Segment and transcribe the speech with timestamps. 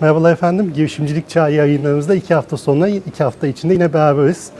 [0.00, 0.72] Merhabalar efendim.
[0.74, 4.50] Girişimcilik Çağı yayınlarımızda iki hafta sonra, iki hafta içinde yine beraberiz.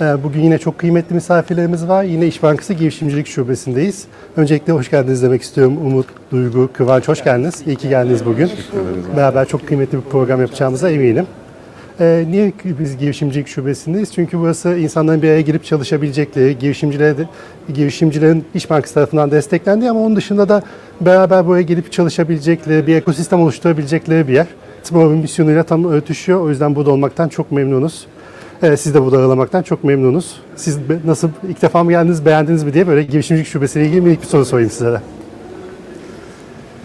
[0.00, 2.04] Ee, Bugün yine çok kıymetli misafirlerimiz var.
[2.04, 4.04] Yine İş Bankası Girişimcilik Şubesindeyiz.
[4.36, 5.78] Öncelikle hoş geldiniz demek istiyorum.
[5.86, 7.62] Umut, Duygu, Kıvanç hoş geldiniz.
[7.66, 8.50] İyi ki geldiniz bugün.
[9.16, 11.26] Beraber çok kıymetli bir program yapacağımıza eminim.
[12.00, 14.14] Ee, niye biz girişimcilik şubesindeyiz?
[14.14, 17.28] Çünkü burası insanların bir araya girip çalışabilecekleri, girişimcilere de,
[17.74, 20.62] girişimcilerin İş Bankası tarafından desteklendiği ama onun dışında da
[21.00, 24.46] beraber buraya gelip çalışabilecekleri, bir ekosistem oluşturabilecekleri bir yer.
[24.86, 26.40] Tomorrow'un misyonuyla tam örtüşüyor.
[26.40, 28.06] O yüzden burada olmaktan çok memnunuz.
[28.62, 30.40] Ee, siz de burada ağırlamaktan çok memnunuz.
[30.56, 34.26] Siz nasıl ilk defa mı geldiniz, beğendiniz mi diye böyle girişimcilik şubesiyle ilgili ilk bir
[34.26, 35.00] soru sorayım size de.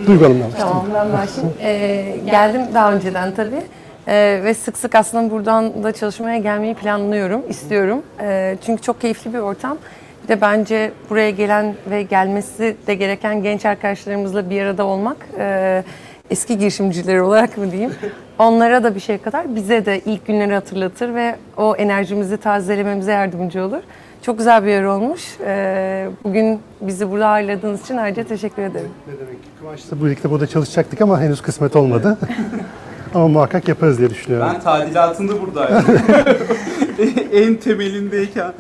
[0.07, 0.49] Duygu Hanım'dan.
[0.59, 1.55] Tamam ben başlayayım.
[1.61, 3.61] Ee, geldim daha önceden tabii.
[4.07, 8.01] Ee, ve sık sık aslında buradan da çalışmaya gelmeyi planlıyorum, istiyorum.
[8.21, 9.77] Ee, çünkü çok keyifli bir ortam.
[10.23, 15.83] Bir de bence buraya gelen ve gelmesi de gereken genç arkadaşlarımızla bir arada olmak, e,
[16.31, 17.91] eski girişimciler olarak mı diyeyim,
[18.39, 23.65] onlara da bir şey kadar bize de ilk günleri hatırlatır ve o enerjimizi tazelememize yardımcı
[23.65, 23.81] olur.
[24.21, 25.21] Çok güzel bir yer olmuş.
[25.45, 28.89] Ee, bugün bizi burada ağırladığınız için ayrıca teşekkür ederim.
[29.07, 29.37] Ne demek?
[29.59, 32.17] Kıvanç'la birlikte burada çalışacaktık ama henüz kısmet olmadı.
[33.15, 34.47] ama muhakkak yaparız diye düşünüyorum.
[34.53, 35.83] Ben tadilatında buradaydım.
[37.33, 38.53] en temelindeyken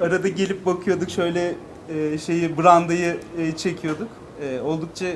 [0.00, 1.54] arada gelip bakıyorduk şöyle
[1.94, 4.08] e, şeyi brandayı e, çekiyorduk.
[4.42, 5.06] E, oldukça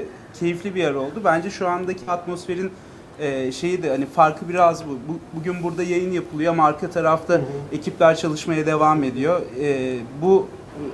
[0.43, 1.21] keyifli bir yer oldu.
[1.25, 2.71] Bence şu andaki atmosferin
[3.19, 4.91] e, şeyi de hani farkı biraz bu.
[4.91, 5.39] bu.
[5.39, 7.41] Bugün burada yayın yapılıyor ama arka tarafta
[7.73, 9.43] ekipler çalışmaya devam ediyor.
[9.61, 10.47] E, bu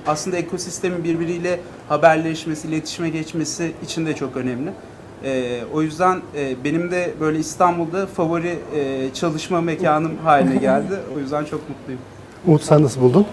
[0.07, 1.59] aslında ekosistemin birbiriyle
[1.89, 4.71] haberleşmesi, iletişime geçmesi için de çok önemli.
[5.23, 10.99] Ee, o yüzden e, benim de böyle İstanbul'da favori e, çalışma mekanım haline geldi.
[11.15, 12.01] O yüzden çok mutluyum.
[12.47, 13.25] Umut sen nasıl buldun?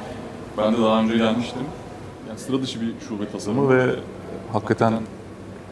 [0.59, 1.63] Ben de daha önce gelmiştim.
[2.29, 3.95] Yani sıra dışı bir şube tasarımı ve
[4.53, 4.93] hakikaten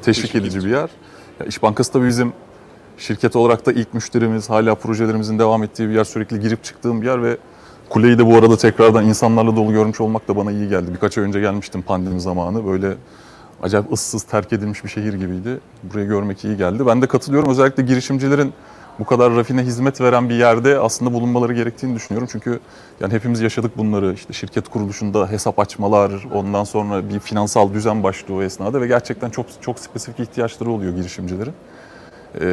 [0.04, 0.90] teşvik edici bir yer.
[1.40, 2.32] Ya İş Bankası tabii bizim
[2.98, 7.06] şirket olarak da ilk müşterimiz, hala projelerimizin devam ettiği bir yer, sürekli girip çıktığım bir
[7.06, 7.36] yer ve
[7.88, 10.90] kuleyi de bu arada tekrardan insanlarla dolu görmüş olmak da bana iyi geldi.
[10.94, 12.66] Birkaç ay önce gelmiştim pandemi zamanı.
[12.66, 12.94] Böyle
[13.62, 15.60] acayip ıssız, terk edilmiş bir şehir gibiydi.
[15.82, 16.86] Burayı görmek iyi geldi.
[16.86, 17.50] Ben de katılıyorum.
[17.50, 18.52] Özellikle girişimcilerin
[18.98, 22.28] bu kadar rafine hizmet veren bir yerde aslında bulunmaları gerektiğini düşünüyorum.
[22.32, 22.60] Çünkü
[23.00, 24.12] yani hepimiz yaşadık bunları.
[24.12, 29.30] İşte şirket kuruluşunda hesap açmalar, ondan sonra bir finansal düzen başlıyor o esnada ve gerçekten
[29.30, 31.52] çok çok spesifik ihtiyaçları oluyor girişimcilerin.
[32.40, 32.46] Ee,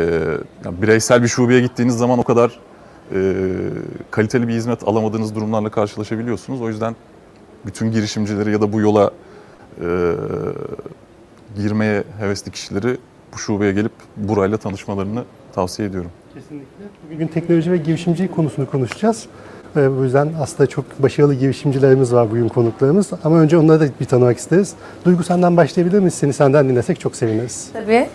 [0.65, 2.59] yani bireysel bir şubeye gittiğiniz zaman o kadar
[3.15, 3.33] e,
[4.11, 6.61] kaliteli bir hizmet alamadığınız durumlarla karşılaşabiliyorsunuz.
[6.61, 6.95] O yüzden
[7.65, 9.11] bütün girişimcileri ya da bu yola
[9.81, 10.13] e,
[11.55, 12.97] girmeye hevesli kişileri
[13.33, 16.11] bu şubeye gelip burayla tanışmalarını tavsiye ediyorum.
[16.33, 16.85] Kesinlikle.
[17.13, 19.25] Bugün teknoloji ve girişimcilik konusunu konuşacağız.
[19.75, 23.09] Ve bu yüzden aslında çok başarılı girişimcilerimiz var bugün konuklarımız.
[23.23, 24.73] Ama önce onları da bir tanımak isteriz.
[25.05, 26.13] Duygu senden başlayabilir miyiz?
[26.13, 27.69] Seni senden dinlesek çok seviniriz.
[27.73, 28.07] Tabii.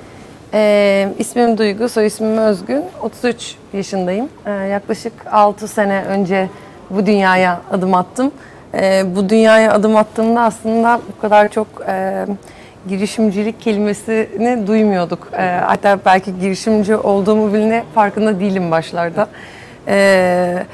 [0.54, 2.84] Ee, ismim Duygu, soy ismim Özgün.
[3.02, 4.28] 33 yaşındayım.
[4.46, 6.48] Ee, yaklaşık 6 sene önce
[6.90, 8.30] bu dünyaya adım attım.
[8.74, 12.26] Ee, bu dünyaya adım attığımda aslında bu kadar çok e,
[12.88, 15.28] girişimcilik kelimesini duymuyorduk.
[15.32, 19.28] Ee, hatta belki girişimci olduğumu bile farkında değilim başlarda.
[19.88, 20.66] Ee,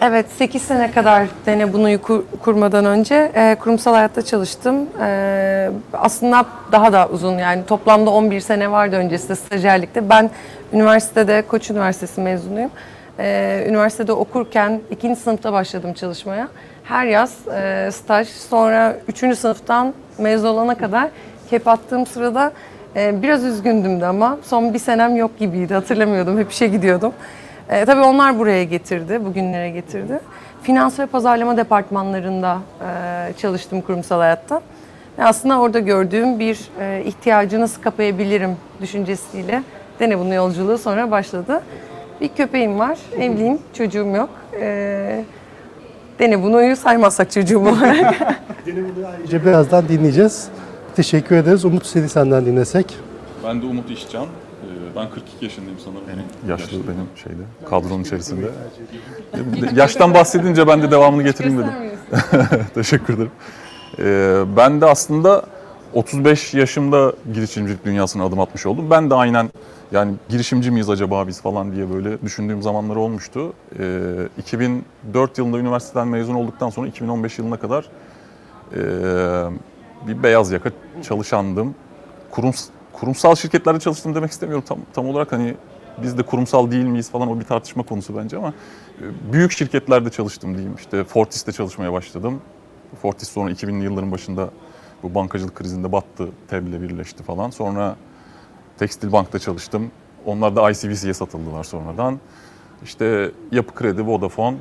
[0.00, 4.76] Evet, 8 sene kadar Dene kur- kurmadan önce e, kurumsal hayatta çalıştım.
[5.02, 10.08] E, aslında daha da uzun yani toplamda 11 sene vardı öncesinde stajyerlikte.
[10.10, 10.30] Ben
[10.72, 12.70] üniversitede, Koç Üniversitesi mezunuyum.
[13.18, 16.48] E, üniversitede okurken ikinci sınıfta başladım çalışmaya.
[16.84, 21.08] Her yaz e, staj, sonra üçüncü sınıftan mezun olana kadar
[21.50, 22.52] kep attığım sırada
[22.96, 27.12] e, biraz üzgündüm de ama son bir senem yok gibiydi hatırlamıyordum, hep işe gidiyordum.
[27.68, 30.20] E, tabii onlar buraya getirdi, bugünlere getirdi.
[30.62, 34.60] Finans ve pazarlama departmanlarında e, çalıştım kurumsal hayatta.
[35.18, 39.62] Ve aslında orada gördüğüm bir e, ihtiyacı nasıl kapayabilirim düşüncesiyle
[40.00, 41.62] Dene bunun yolculuğu sonra başladı.
[42.20, 44.28] Bir köpeğim var, evliyim, çocuğum yok.
[44.60, 45.24] E,
[46.18, 48.14] Dene bunu'yu saymazsak çocuğum olarak.
[49.18, 50.48] Ayrıca birazdan dinleyeceğiz.
[50.96, 51.64] Teşekkür ederiz.
[51.64, 52.96] Umut seni senden dinlesek.
[53.44, 54.24] Ben de Umut İşcan.
[54.24, 56.02] Ee, Ben 42 yaşındayım sanırım.
[56.48, 58.46] yaşlı benim şeyde, kadronun içerisinde.
[59.74, 61.72] Yaştan bahsedince ben de devamını getireyim dedim.
[62.74, 63.30] Teşekkür ederim.
[63.98, 65.42] Ee, ben de aslında
[65.94, 68.90] 35 yaşımda girişimcilik dünyasına adım atmış oldum.
[68.90, 69.50] Ben de aynen
[69.92, 73.52] yani girişimci miyiz acaba biz falan diye böyle düşündüğüm zamanlar olmuştu.
[73.78, 77.88] Ee, 2004 yılında üniversiteden mezun olduktan sonra 2015 yılına kadar
[78.72, 78.78] ee,
[80.06, 80.70] bir beyaz yaka
[81.02, 81.74] çalışandım.
[82.30, 82.52] Kurum,
[82.92, 85.54] kurumsal şirketlerde çalıştım demek istemiyorum tam, tam olarak hani
[86.02, 90.10] biz de kurumsal değil miyiz falan o bir tartışma konusu bence ama e, büyük şirketlerde
[90.10, 90.74] çalıştım diyeyim.
[90.78, 92.40] İşte Fortis'te çalışmaya başladım.
[93.02, 94.50] Fortis sonra 2000'li yılların başında
[95.02, 97.50] bu bankacılık krizinde battı, TEB'le birleşti falan.
[97.50, 97.96] Sonra
[98.78, 99.90] Tekstil Bank'ta çalıştım.
[100.26, 102.18] Onlar da ICBC'ye satıldılar sonradan.
[102.84, 104.56] İşte Yapı Kredi, Vodafone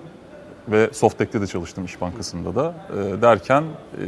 [0.68, 2.75] ve Softek'te de çalıştım İş Bankası'nda da.
[2.90, 4.06] E, derken e,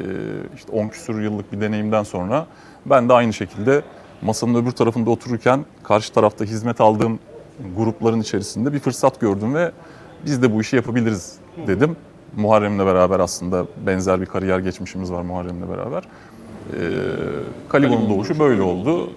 [0.55, 2.47] işte 10 küsur yıllık bir deneyimden sonra
[2.85, 3.81] ben de aynı şekilde
[4.21, 7.19] masanın öbür tarafında otururken karşı tarafta hizmet aldığım
[7.77, 9.71] grupların içerisinde bir fırsat gördüm ve
[10.25, 11.35] biz de bu işi yapabiliriz
[11.67, 11.95] dedim.
[12.35, 16.03] Muharrem'le beraber aslında benzer bir kariyer geçmişimiz var Muharrem'le beraber.
[16.03, 16.79] Ee,
[17.69, 19.09] Kaligon'un doğuşu böyle oldu.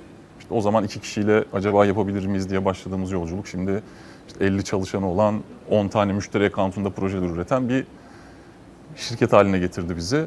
[0.53, 3.83] O zaman iki kişiyle acaba yapabilir miyiz diye başladığımız yolculuk şimdi
[4.29, 5.41] işte 50 çalışanı olan
[5.71, 7.87] 10 tane müşteri account'unda projeler üreten bir
[8.97, 10.27] şirket haline getirdi bizi.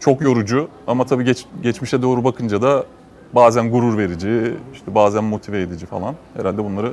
[0.00, 2.86] Çok yorucu ama tabii geç, geçmişe doğru bakınca da
[3.32, 6.14] bazen gurur verici, işte bazen motive edici falan.
[6.36, 6.92] Herhalde bunları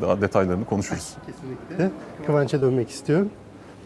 [0.00, 1.14] daha detaylarını konuşuruz.
[1.26, 1.90] Kesinlikle.
[2.26, 3.30] Kıvanç'a dönmek istiyorum.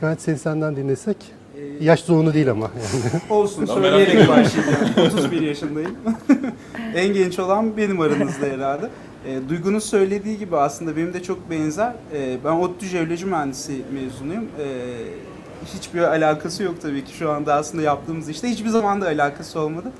[0.01, 1.38] Kıvanç seni senden dinlesek.
[1.81, 2.71] Yaş zorunu değil ama.
[2.77, 3.23] Yani.
[3.31, 5.07] Olsun söyleyerek başlayacağım.
[5.07, 5.97] 31 yaşındayım.
[6.95, 8.91] en genç olan benim aranızda herhalde.
[9.27, 11.93] E, Duygu'nun söylediği gibi aslında benim de çok benzer.
[12.15, 14.45] E, ben ODTÜ Jeoloji Mühendisi mezunuyum.
[14.45, 14.67] E,
[15.75, 18.49] hiçbir alakası yok tabii ki şu anda aslında yaptığımız işte.
[18.49, 19.93] Hiçbir zaman da alakası olmadı.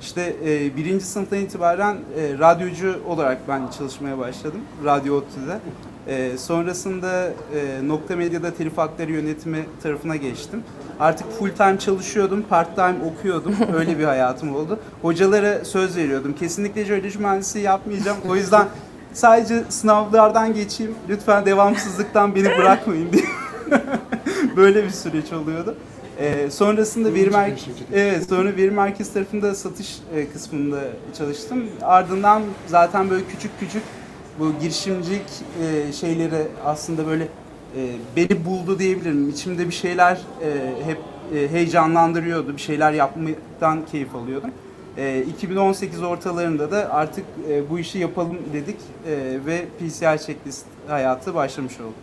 [0.00, 4.60] İşte e, birinci sınıftan itibaren e, radyocu olarak ben çalışmaya başladım.
[4.84, 5.58] Radyo ODTÜ'de.
[6.06, 10.62] E, sonrasında e, Nokta Medya'da telif hakları yönetimi tarafına geçtim.
[11.00, 13.54] Artık full time çalışıyordum, part time okuyordum.
[13.76, 14.78] Öyle bir hayatım oldu.
[15.02, 16.34] Hocalara söz veriyordum.
[16.34, 18.18] Kesinlikle jeoloji mühendisliği yapmayacağım.
[18.28, 18.68] O yüzden
[19.12, 20.94] sadece sınavlardan geçeyim.
[21.08, 23.24] Lütfen devamsızlıktan beni bırakmayın diye.
[24.56, 25.74] Böyle bir süreç oluyordu.
[26.18, 27.64] Ee, sonrasında veri merkez
[27.94, 30.80] evet sonra veri merkez tarafında satış e, kısmında
[31.18, 31.64] çalıştım.
[31.82, 33.82] Ardından zaten böyle küçük küçük
[34.38, 35.22] bu girişimcilik
[35.62, 37.80] e, şeyleri aslında böyle e,
[38.16, 39.28] beni buldu diyebilirim.
[39.28, 40.98] İçimde bir şeyler e, hep
[41.34, 42.52] e, heyecanlandırıyordu.
[42.56, 44.50] Bir şeyler yapmaktan keyif alıyordum.
[44.96, 51.34] E, 2018 ortalarında da artık e, bu işi yapalım dedik e, ve PCI checklist hayatı
[51.34, 51.94] başlamış oldu.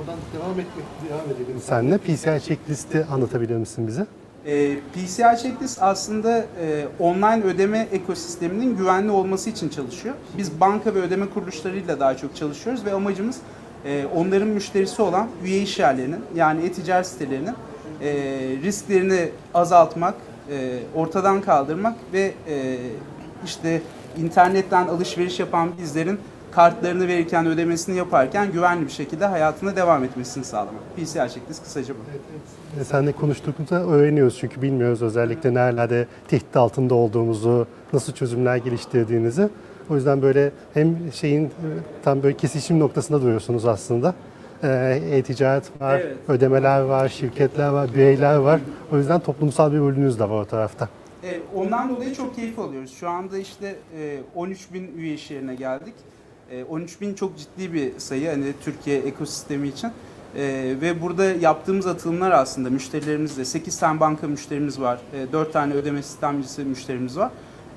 [0.00, 1.98] Oradan devam etmek, devam edelim senle.
[1.98, 4.06] PCI checklisti anlatabilir misin bize?
[4.46, 10.14] E, PCI checklist aslında e, online ödeme ekosisteminin güvenli olması için çalışıyor.
[10.38, 13.36] Biz banka ve ödeme kuruluşlarıyla daha çok çalışıyoruz ve amacımız
[13.84, 17.54] e, onların müşterisi olan üye iş yerlerinin yani e-ticaret sitelerinin
[18.02, 18.12] e,
[18.62, 20.14] risklerini azaltmak,
[20.50, 22.76] e, ortadan kaldırmak ve e,
[23.44, 23.82] işte
[24.18, 26.20] internetten alışveriş yapan bizlerin
[26.52, 30.96] kartlarını verirken ödemesini yaparken güvenli bir şekilde hayatına devam etmesini sağlamak.
[30.96, 31.98] PCI checklist kısaca bu.
[32.80, 39.48] E, Seninle konuştuğumuzda öğreniyoruz çünkü bilmiyoruz özellikle nerelerde tehdit altında olduğumuzu, nasıl çözümler geliştirdiğinizi.
[39.90, 41.50] O yüzden böyle hem şeyin e,
[42.04, 44.14] tam böyle kesişim noktasında duruyorsunuz aslında.
[44.62, 46.16] E, E-ticaret var, Evet.
[46.28, 48.60] ödemeler var, şirketler var, bireyler var.
[48.92, 50.88] O yüzden toplumsal bir rolünüz de var o tarafta.
[51.24, 52.92] E, ondan dolayı çok keyif alıyoruz.
[52.94, 55.94] Şu anda işte e, 13 bin üye iş yerine geldik.
[56.50, 59.90] E, 13 bin çok ciddi bir sayı hani Türkiye ekosistemi için.
[60.36, 65.74] E, ve burada yaptığımız atılımlar aslında müşterilerimizle 8 tane banka müşterimiz var, e, 4 tane
[65.74, 67.30] ödeme sistemcisi müşterimiz var.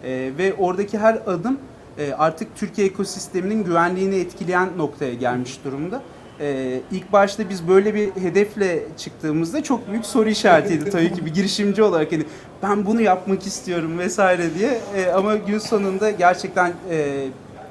[0.03, 1.59] E, ve oradaki her adım
[1.97, 6.01] e, artık Türkiye ekosisteminin güvenliğini etkileyen noktaya gelmiş durumda.
[6.39, 11.33] Ee, ilk başta biz böyle bir hedefle çıktığımızda çok büyük soru işaretiydi tabii ki bir
[11.33, 12.23] girişimci olarak hani
[12.63, 17.27] ben bunu yapmak istiyorum vesaire diye Ee, ama gün sonunda gerçekten e,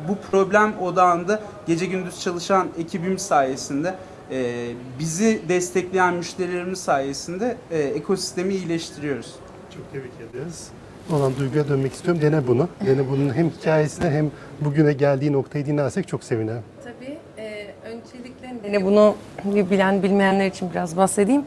[0.08, 3.94] bu problem odağında gece gündüz çalışan ekibim sayesinde
[4.30, 4.68] e,
[4.98, 9.34] bizi destekleyen müşterilerimiz sayesinde e, ekosistemi iyileştiriyoruz.
[9.74, 10.66] Çok tebrik ediyoruz.
[11.12, 12.22] Olan Duygu'ya dönmek istiyorum.
[12.22, 12.68] Dene bunu.
[12.86, 14.30] Dene bunun hem hikayesini hem
[14.60, 16.62] bugüne geldiği noktayı dinlersek çok sevinirim.
[16.84, 17.18] Tabii.
[17.38, 19.14] E, öncelikle Dene bunu
[19.46, 21.44] bilen bilmeyenler için biraz bahsedeyim.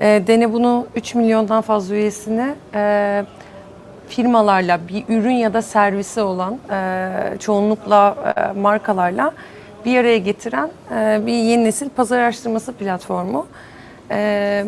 [0.00, 3.24] E, Dene bunu 3 milyondan fazla üyesine e,
[4.08, 9.32] firmalarla bir ürün ya da servisi olan e, çoğunlukla e, markalarla
[9.84, 13.46] bir araya getiren e, bir yeni nesil pazar araştırması platformu.
[14.10, 14.64] E,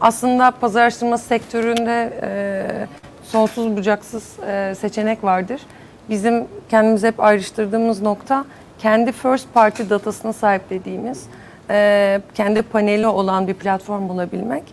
[0.00, 2.86] aslında pazar araştırması sektöründe e,
[3.24, 5.60] sonsuz bucaksız e, seçenek vardır.
[6.08, 8.44] Bizim kendimizi hep ayrıştırdığımız nokta
[8.78, 11.26] kendi first party datasına sahip dediğimiz
[11.70, 14.64] e, kendi paneli olan bir platform bulabilmek.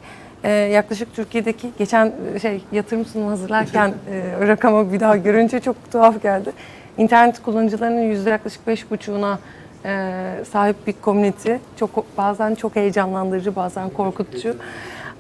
[0.44, 5.92] E, yaklaşık Türkiye'deki geçen e, şey yatırım sunumu hazırlarken e, rakamı bir daha görünce çok
[5.92, 6.52] tuhaf geldi.
[6.98, 9.40] İnternet kullanıcılarının yüzde yaklaşık beş buçuğuna
[9.86, 10.14] e,
[10.52, 11.54] sahip bir community.
[11.80, 14.56] Çok bazen çok heyecanlandırıcı, bazen korkutucu.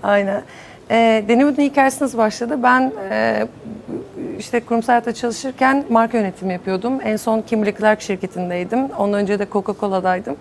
[0.03, 0.41] Aynen.
[0.91, 2.63] E, Denewood'un hikayesi nasıl başladı?
[2.63, 3.47] Ben e,
[4.39, 6.99] işte kurumsal hayatta çalışırken marka yönetimi yapıyordum.
[7.03, 8.85] En son Kimberly Clark şirketindeydim.
[8.97, 10.35] Ondan önce de Coca-Cola'daydım.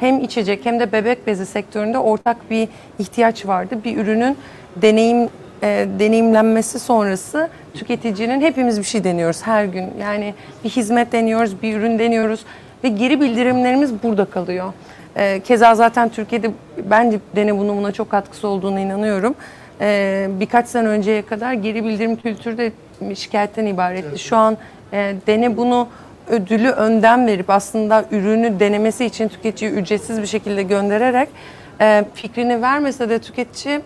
[0.00, 3.78] Hem içecek hem de bebek bezi sektöründe ortak bir ihtiyaç vardı.
[3.84, 4.38] Bir ürünün
[4.76, 5.28] deneyim
[5.62, 9.90] e, deneyimlenmesi sonrası tüketicinin hepimiz bir şey deniyoruz her gün.
[10.00, 12.44] Yani bir hizmet deniyoruz, bir ürün deniyoruz.
[12.84, 14.72] ve geri bildirimlerimiz burada kalıyor.
[15.16, 16.50] Ee, keza zaten Türkiye'de
[16.90, 19.34] bence Dene bunu buna çok katkısı olduğunu inanıyorum.
[19.80, 22.72] Ee, birkaç sene önceye kadar geri bildirim kültürü de
[23.14, 24.18] şikayetten ibaretti.
[24.18, 24.56] Şu an
[24.92, 25.88] e, Dene bunu
[26.30, 31.28] ödülü önden verip aslında ürünü denemesi için tüketiciyi ücretsiz bir şekilde göndererek
[31.80, 33.80] e, fikrini vermese de tüketici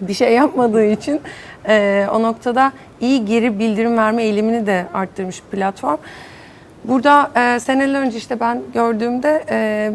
[0.00, 1.20] bir şey yapmadığı için
[1.68, 5.98] e, o noktada iyi geri bildirim verme eğilimini de arttırmış platform.
[6.84, 9.92] Burada e, seneler önce işte ben gördüğümde e,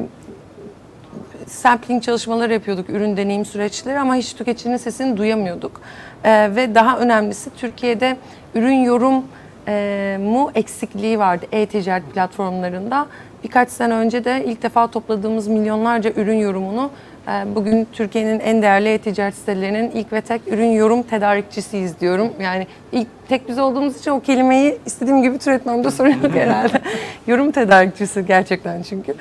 [1.48, 5.82] sampling çalışmaları yapıyorduk, ürün deneyim süreçleri ama hiç tüketicinin sesini duyamıyorduk.
[6.24, 8.18] E, ve daha önemlisi Türkiye'de
[8.56, 9.24] ürün yorum
[9.68, 13.08] e, mu eksikliği vardı e-ticaret platformlarında.
[13.44, 16.92] Birkaç sene önce de ilk defa topladığımız milyonlarca ürün yorumunu
[17.28, 22.34] e, bugün Türkiye'nin en değerli e-ticaret sitelerinin ilk ve tek ürün yorum tedarikçisiyiz diyorum.
[22.42, 26.82] Yani ilk tek biz olduğumuz için o kelimeyi istediğim gibi türetmemde sorun yok herhalde.
[27.28, 29.16] yorum tedarikçisi gerçekten çünkü.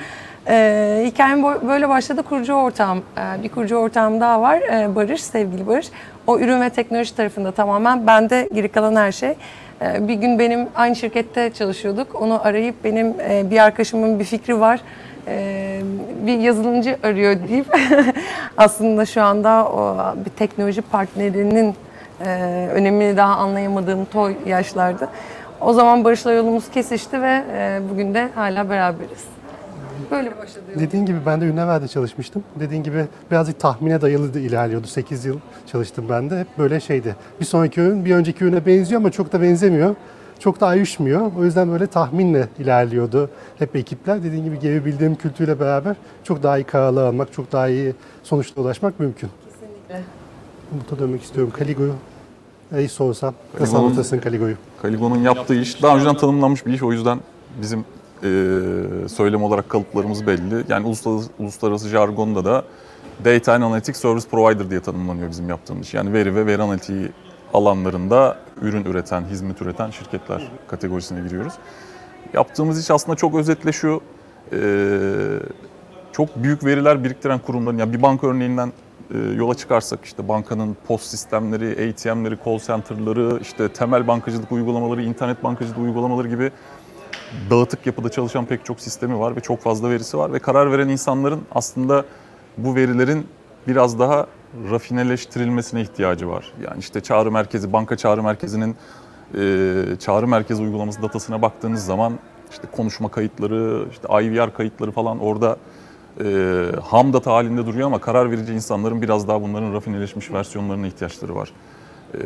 [0.48, 2.22] Ee, hikayem böyle başladı.
[2.22, 4.60] Kurucu ortağım, e, bir kurucu ortağım daha var.
[4.60, 5.86] Ee, Barış, sevgili Barış.
[6.26, 8.06] O ürün ve teknoloji tarafında tamamen.
[8.06, 9.34] Bende geri kalan her şey.
[9.82, 12.22] Ee, bir gün benim aynı şirkette çalışıyorduk.
[12.22, 14.80] Onu arayıp benim e, bir arkadaşımın bir fikri var.
[15.28, 15.80] Ee,
[16.26, 17.66] bir yazılımcı arıyor deyip
[18.56, 21.74] aslında şu anda o bir teknoloji partnerinin
[22.24, 22.28] e,
[22.72, 25.08] önemini daha anlayamadığım toy yaşlarda.
[25.60, 29.35] O zaman Barış'la yolumuz kesişti ve e, bugün de hala beraberiz.
[30.10, 30.64] Böyle başladı.
[30.78, 32.44] Dediğin gibi ben de Ünlüver'de çalışmıştım.
[32.60, 34.86] Dediğin gibi birazcık tahmine dayalı da ilerliyordu.
[34.86, 36.40] 8 yıl çalıştım ben de.
[36.40, 37.16] Hep böyle şeydi.
[37.40, 39.94] Bir sonraki ürün bir önceki ürüne benziyor ama çok da benzemiyor.
[40.38, 41.30] Çok da ayrışmıyor.
[41.38, 44.22] O yüzden böyle tahminle ilerliyordu hep ekipler.
[44.24, 48.60] Dediğin gibi geri bildirim kültürüyle beraber çok daha iyi kararlar almak, çok daha iyi sonuçlara
[48.60, 49.30] ulaşmak mümkün.
[49.44, 50.02] Kesinlikle.
[50.72, 51.52] Umut'a dönmek istiyorum.
[51.58, 51.92] Kaligo'yu
[52.78, 53.34] iyi sorsam.
[53.60, 54.54] Nasıl Kaligo'nun- anlatırsın Kaligo'yu?
[54.82, 56.82] Kaligo'nun yaptığı iş daha önceden tanımlanmış bir iş.
[56.82, 57.18] O yüzden
[57.62, 57.84] bizim
[58.22, 58.28] e,
[59.08, 60.64] söylem olarak kalıplarımız belli.
[60.68, 62.64] Yani uluslararası, uluslararası jargonda da
[63.24, 65.94] Data and Analytics Service Provider diye tanımlanıyor bizim yaptığımız.
[65.94, 67.08] Yani veri ve veri analitiği
[67.54, 71.52] alanlarında ürün üreten, hizmet üreten şirketler kategorisine giriyoruz.
[72.34, 74.00] Yaptığımız iş aslında çok özetle şu,
[74.52, 74.58] e,
[76.12, 78.72] çok büyük veriler biriktiren kurumların, yani bir banka örneğinden
[79.14, 85.44] e, yola çıkarsak işte bankanın post sistemleri, ATM'leri, call center'ları, işte temel bankacılık uygulamaları, internet
[85.44, 86.50] bankacılık uygulamaları gibi
[87.50, 90.88] dağıtık yapıda çalışan pek çok sistemi var ve çok fazla verisi var ve karar veren
[90.88, 92.04] insanların aslında
[92.58, 93.26] bu verilerin
[93.68, 94.26] biraz daha
[94.70, 96.52] rafineleştirilmesine ihtiyacı var.
[96.64, 98.76] Yani işte çağrı merkezi, banka çağrı merkezinin
[99.34, 102.18] e, çağrı merkezi uygulaması datasına baktığınız zaman
[102.50, 105.56] işte konuşma kayıtları, işte IVR kayıtları falan orada
[106.24, 111.34] e, ham data halinde duruyor ama karar verici insanların biraz daha bunların rafineleşmiş versiyonlarına ihtiyaçları
[111.34, 111.52] var.
[112.14, 112.18] E,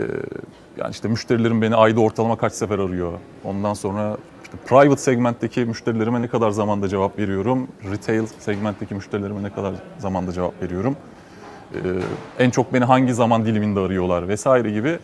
[0.76, 3.12] yani işte müşterilerim beni ayda ortalama kaç sefer arıyor.
[3.45, 4.16] Ondan sonra
[4.50, 7.69] işte private segmentteki müşterilerime ne kadar zamanda cevap veriyorum.
[7.90, 10.97] Retail segmentteki müşterilerime ne kadar zamanda cevap veriyorum.
[11.75, 11.78] Ee,
[12.38, 14.99] en çok beni hangi zaman diliminde arıyorlar vesaire gibi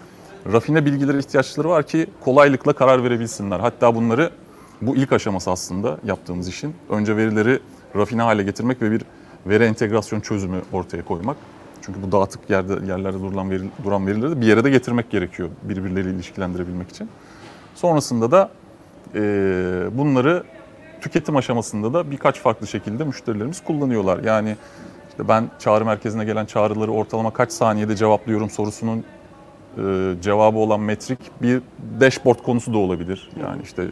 [0.52, 3.60] rafine bilgilere ihtiyaçları var ki kolaylıkla karar verebilsinler.
[3.60, 4.30] Hatta bunları
[4.82, 6.74] bu ilk aşaması aslında yaptığımız işin.
[6.90, 7.58] Önce verileri
[7.96, 9.02] rafine hale getirmek ve bir
[9.46, 11.36] veri entegrasyon çözümü ortaya koymak.
[11.82, 15.48] Çünkü bu dağıtık yerde yerlerde duran, veri, duran verileri de bir yere de getirmek gerekiyor
[15.62, 17.08] birbirleriyle ilişkilendirebilmek için.
[17.74, 18.50] Sonrasında da
[19.14, 19.20] e,
[19.92, 20.44] bunları
[21.00, 24.24] tüketim aşamasında da birkaç farklı şekilde müşterilerimiz kullanıyorlar.
[24.24, 24.56] Yani
[25.08, 29.04] işte ben çağrı merkezine gelen çağrıları ortalama kaç saniyede cevaplıyorum sorusunun
[29.78, 31.62] e, cevabı olan metrik bir
[32.00, 33.30] dashboard konusu da olabilir.
[33.42, 33.86] Yani işte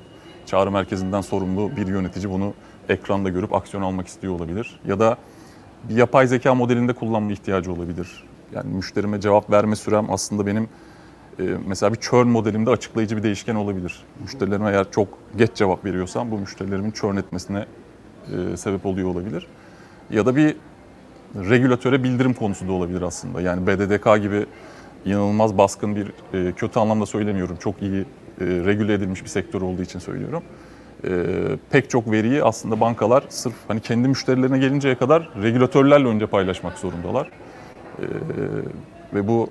[0.47, 2.55] çağrı merkezinden sorumlu bir yönetici bunu
[2.89, 4.81] ekranda görüp aksiyon almak istiyor olabilir.
[4.87, 5.17] Ya da
[5.89, 8.25] bir yapay zeka modelinde kullanma ihtiyacı olabilir.
[8.55, 10.69] Yani müşterime cevap verme sürem aslında benim
[11.67, 14.05] mesela bir churn modelimde açıklayıcı bir değişken olabilir.
[14.23, 17.67] Müşterilerime eğer çok geç cevap veriyorsam bu müşterilerimin churn etmesine
[18.33, 19.47] e, sebep oluyor olabilir.
[20.11, 20.57] Ya da bir
[21.35, 23.41] regülatöre bildirim konusu da olabilir aslında.
[23.41, 24.47] Yani BDDK gibi
[25.05, 27.57] inanılmaz baskın bir e, kötü anlamda söylemiyorum.
[27.57, 28.05] Çok iyi e,
[28.41, 30.43] regüle edilmiş bir sektör olduğu için söylüyorum.
[31.71, 37.31] Pek çok veriyi aslında bankalar sırf hani kendi müşterilerine gelinceye kadar regülatörlerle önce paylaşmak zorundalar.
[39.15, 39.49] Ve bu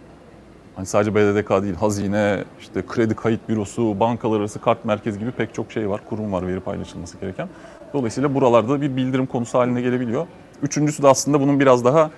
[0.75, 5.53] hani sadece BDDK değil, hazine, işte kredi kayıt bürosu, bankalar arası kart merkezi gibi pek
[5.53, 7.49] çok şey var, kurum var veri paylaşılması gereken.
[7.93, 10.27] Dolayısıyla buralarda bir bildirim konusu haline gelebiliyor.
[10.61, 12.11] Üçüncüsü de aslında bunun biraz daha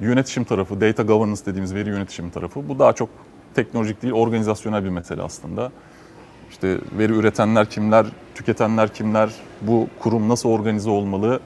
[0.00, 2.68] yönetişim tarafı, data governance dediğimiz veri yönetişim tarafı.
[2.68, 3.08] Bu daha çok
[3.54, 5.72] teknolojik değil, organizasyonel bir mesele aslında.
[6.50, 9.30] İşte veri üretenler kimler, tüketenler kimler,
[9.62, 11.40] bu kurum nasıl organize olmalı,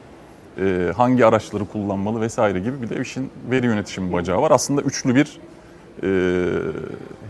[0.96, 4.50] hangi araçları kullanmalı vesaire gibi bir de işin veri yönetişimi bacağı var.
[4.50, 5.40] Aslında üçlü bir
[6.02, 6.08] e,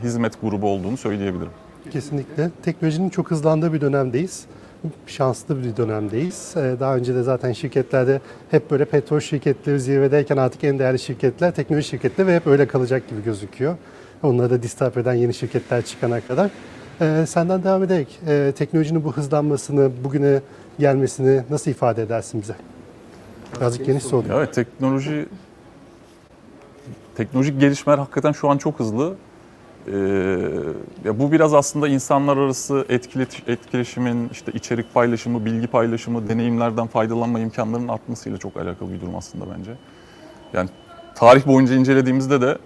[0.03, 1.51] hizmet grubu olduğunu söyleyebilirim.
[1.91, 2.51] Kesinlikle.
[2.63, 4.45] Teknolojinin çok hızlandığı bir dönemdeyiz.
[5.07, 6.55] şanslı bir dönemdeyiz.
[6.57, 11.55] Ee, Daha önce de zaten şirketlerde hep böyle petrol şirketleri zirvedeyken artık en değerli şirketler
[11.55, 13.77] teknoloji şirketleri ve hep öyle kalacak gibi gözüküyor.
[14.23, 16.51] Onları da disturb eden yeni şirketler çıkana kadar.
[17.01, 20.41] Ee, Senden devam ederek e, teknolojinin bu hızlanmasını, bugüne
[20.79, 22.55] gelmesini nasıl ifade edersin bize?
[23.57, 24.27] Birazcık geniş soru.
[24.33, 25.27] Evet teknoloji
[27.21, 29.15] teknolojik gelişmeler hakikaten şu an çok hızlı.
[29.87, 29.93] Ee,
[31.05, 37.41] ya bu biraz aslında insanlar arası etkileti- etkileşimin, işte içerik paylaşımı, bilgi paylaşımı, deneyimlerden faydalanma
[37.41, 39.73] imkanlarının artmasıyla çok alakalı bir durum aslında bence.
[40.53, 40.71] Yani
[41.15, 42.59] tarih boyunca incelediğimizde de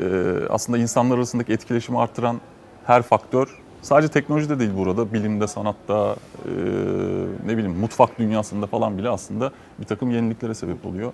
[0.00, 0.04] e,
[0.50, 2.40] aslında insanlar arasındaki etkileşimi arttıran
[2.84, 6.50] her faktör sadece teknolojide değil burada, bilimde, sanatta, e,
[7.46, 11.12] ne bileyim mutfak dünyasında falan bile aslında bir takım yeniliklere sebep oluyor.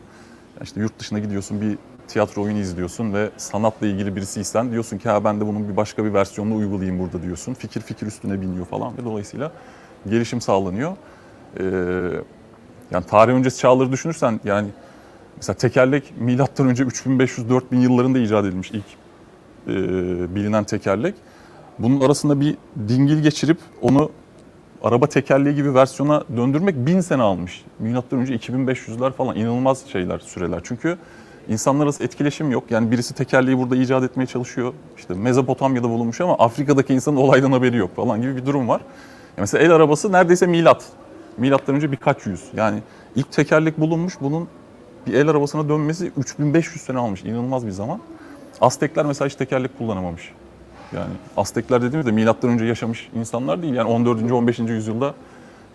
[0.56, 1.78] Yani işte yurt dışına gidiyorsun bir
[2.08, 6.04] tiyatro oyunu izliyorsun ve sanatla ilgili birisiysen diyorsun ki ha ben de bunun bir başka
[6.04, 7.54] bir versiyonunu uygulayayım burada diyorsun.
[7.54, 9.52] Fikir fikir üstüne biniyor falan ve dolayısıyla
[10.08, 10.96] gelişim sağlanıyor.
[11.60, 11.64] Ee,
[12.90, 14.68] yani tarih öncesi çağları düşünürsen yani
[15.36, 18.84] mesela tekerlek milattan önce 3500-4000 yıllarında icat edilmiş ilk
[19.66, 19.74] e,
[20.34, 21.14] bilinen tekerlek.
[21.78, 22.56] Bunun arasında bir
[22.88, 24.10] dingil geçirip onu
[24.82, 27.64] araba tekerleği gibi versiyona döndürmek bin sene almış.
[27.78, 30.60] Milattan önce 2500'ler falan inanılmaz şeyler, süreler.
[30.64, 30.98] Çünkü
[31.48, 32.64] insanlar arası etkileşim yok.
[32.70, 34.72] Yani birisi tekerleği burada icat etmeye çalışıyor.
[34.96, 38.80] İşte Mezopotamya'da bulunmuş ama Afrika'daki insanın olaydan haberi yok falan gibi bir durum var.
[38.80, 40.84] Ya mesela el arabası neredeyse milat.
[41.36, 42.44] Milattan önce birkaç yüz.
[42.56, 42.78] Yani
[43.16, 44.14] ilk tekerlek bulunmuş.
[44.20, 44.48] Bunun
[45.06, 47.24] bir el arabasına dönmesi 3500 sene almış.
[47.24, 48.00] İnanılmaz bir zaman.
[48.60, 50.32] Aztekler mesela hiç tekerlek kullanamamış.
[50.92, 53.74] Yani Aztekler dediğimizde milattan önce yaşamış insanlar değil.
[53.74, 54.32] Yani 14.
[54.32, 54.58] 15.
[54.58, 55.14] yüzyılda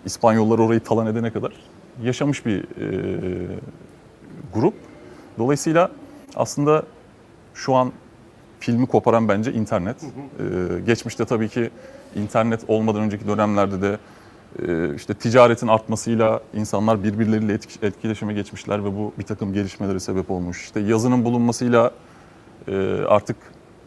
[0.05, 1.53] İspanyollar orayı talan edene kadar
[2.03, 3.47] yaşamış bir e,
[4.53, 4.73] grup.
[5.38, 5.91] Dolayısıyla
[6.36, 6.84] aslında
[7.54, 7.91] şu an
[8.60, 10.04] filmi koparan bence internet.
[10.04, 11.69] E, geçmişte tabii ki
[12.15, 13.98] internet olmadan önceki dönemlerde de
[14.67, 20.32] e, işte ticaretin artmasıyla insanlar birbirleriyle etki- etkileşime geçmişler ve bu bir takım gelişmelere sebep
[20.32, 20.63] olmuş.
[20.63, 21.91] İşte yazının bulunmasıyla
[22.67, 23.36] e, artık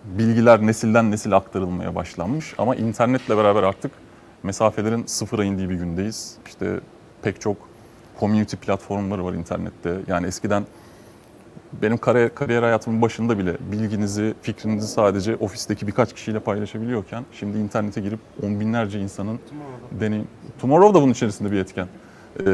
[0.05, 2.55] bilgiler nesilden nesile aktarılmaya başlanmış.
[2.59, 3.91] Ama internetle beraber artık
[4.43, 6.35] mesafelerin sıfıra indiği bir gündeyiz.
[6.47, 6.81] İşte
[7.23, 7.57] pek çok
[8.21, 9.97] community platformları var internette.
[10.07, 10.67] Yani eskiden
[11.83, 18.01] benim kariyer, kariyer hayatımın başında bile bilginizi, fikrinizi sadece ofisteki birkaç kişiyle paylaşabiliyorken şimdi internete
[18.01, 19.39] girip on binlerce insanın
[20.01, 20.29] deneyim...
[20.61, 21.89] Tomorrow da bunun içerisinde bir etken.
[22.41, 22.45] Ee,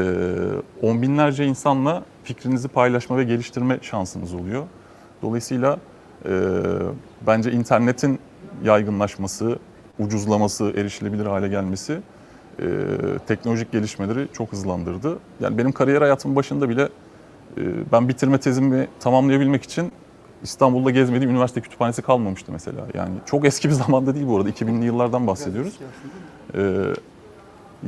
[0.81, 4.63] on binlerce insanla fikrinizi paylaşma ve geliştirme şansınız oluyor.
[5.21, 5.77] Dolayısıyla
[6.25, 6.29] e,
[7.27, 8.19] bence internetin
[8.63, 9.59] yaygınlaşması,
[9.99, 11.99] ucuzlaması, erişilebilir hale gelmesi
[12.59, 12.65] e,
[13.27, 15.19] teknolojik gelişmeleri çok hızlandırdı.
[15.39, 16.89] Yani benim kariyer hayatımın başında bile
[17.91, 19.91] ben bitirme tezimi tamamlayabilmek için
[20.43, 22.87] İstanbul'da gezmediğim üniversite kütüphanesi kalmamıştı mesela.
[22.93, 24.49] Yani çok eski bir zamanda değil bu arada.
[24.49, 25.79] 2000'li yıllardan bahsediyoruz.
[26.55, 26.93] E,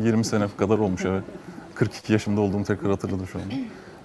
[0.03, 1.23] 20 sene kadar olmuş evet.
[1.75, 3.55] 42 yaşımda olduğumu tekrar hatırladım şu anda.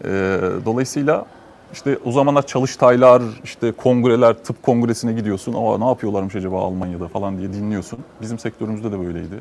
[0.04, 1.26] E, dolayısıyla
[1.72, 5.54] işte o zamanlar çalıştaylar, işte kongreler, tıp kongresine gidiyorsun.
[5.54, 7.98] Aa ne yapıyorlarmış acaba Almanya'da falan diye dinliyorsun.
[8.20, 9.40] Bizim sektörümüzde de böyleydi.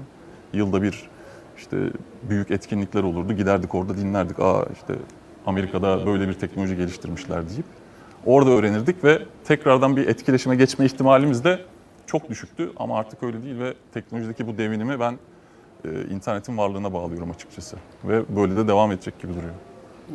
[0.54, 1.10] Yılda bir
[1.58, 1.78] işte
[2.30, 3.34] büyük etkinlikler olurdu.
[3.34, 4.40] Giderdik orada dinlerdik.
[4.40, 4.96] Aa işte
[5.50, 7.66] Amerika'da böyle bir teknoloji geliştirmişler deyip
[8.26, 11.60] orada öğrenirdik ve tekrardan bir etkileşime geçme ihtimalimiz de
[12.06, 15.20] çok düşüktü ama artık öyle değil ve teknolojideki bu devinimi ben
[15.86, 19.54] e, internetin varlığına bağlıyorum açıkçası ve böyle de devam edecek gibi duruyor.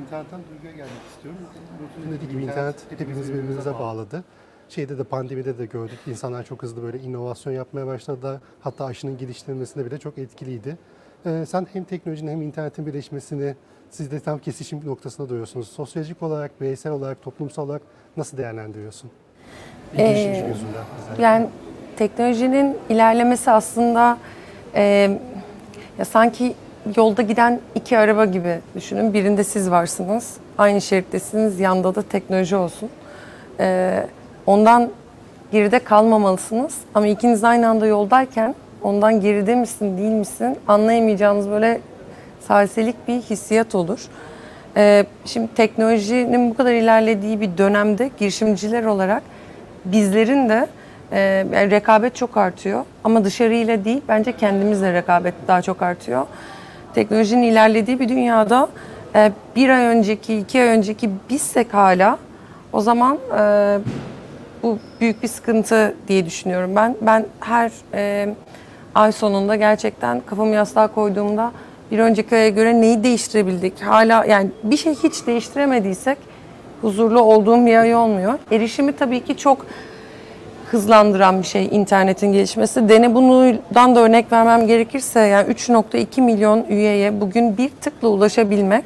[0.02, 1.40] İnternetten duyguya gelmek istiyorum.
[1.82, 4.24] Lütfü'nün dediği gibi internet hepimiz birbirimize bağladı.
[4.68, 5.98] Şeyde de pandemide de gördük.
[6.06, 8.40] İnsanlar çok hızlı böyle inovasyon yapmaya başladı.
[8.60, 10.78] Hatta aşının geliştirilmesinde bile çok etkiliydi.
[11.26, 13.56] Ee, sen hem teknolojinin hem internetin birleşmesini
[13.94, 15.68] siz de tam kesişim noktasında duruyorsunuz.
[15.68, 17.82] Sosyolojik olarak, bireysel olarak, toplumsal olarak
[18.16, 19.10] nasıl değerlendiriyorsun?
[19.92, 20.84] Bir Ee, girişimci gözünden.
[21.12, 21.22] bize.
[21.22, 21.46] Yani
[21.96, 24.18] teknolojinin ilerlemesi aslında
[24.74, 24.82] e,
[25.98, 26.54] ya sanki
[26.96, 29.14] yolda giden iki araba gibi düşünün.
[29.14, 32.88] Birinde siz varsınız, aynı şerittesiniz, yanda da teknoloji olsun.
[33.60, 34.06] E,
[34.46, 34.90] ondan
[35.52, 41.80] geride kalmamalısınız ama ikiniz aynı anda yoldayken ondan geride misin değil misin anlayamayacağınız böyle
[42.46, 44.00] salselik bir hissiyat olur.
[44.76, 49.22] Ee, şimdi teknolojinin bu kadar ilerlediği bir dönemde girişimciler olarak
[49.84, 50.66] bizlerin de
[51.12, 51.20] e,
[51.52, 56.26] yani rekabet çok artıyor ama dışarıyla değil bence kendimizle rekabet daha çok artıyor.
[56.94, 58.68] Teknolojinin ilerlediği bir dünyada
[59.14, 62.18] e, bir ay önceki, iki ay önceki bizsek hala
[62.72, 63.78] o zaman e,
[64.62, 66.96] bu büyük bir sıkıntı diye düşünüyorum ben.
[67.00, 68.34] Ben her e,
[68.94, 71.52] ay sonunda gerçekten kafamı yastığa koyduğumda
[71.94, 73.82] bir önceki aya göre neyi değiştirebildik?
[73.82, 76.18] Hala yani bir şey hiç değiştiremediysek
[76.80, 78.38] huzurlu olduğum bir ay olmuyor.
[78.50, 79.66] Erişimi tabii ki çok
[80.70, 82.88] hızlandıran bir şey internetin gelişmesi.
[82.88, 88.84] Dene bundan da örnek vermem gerekirse yani 3.2 milyon üyeye bugün bir tıkla ulaşabilmek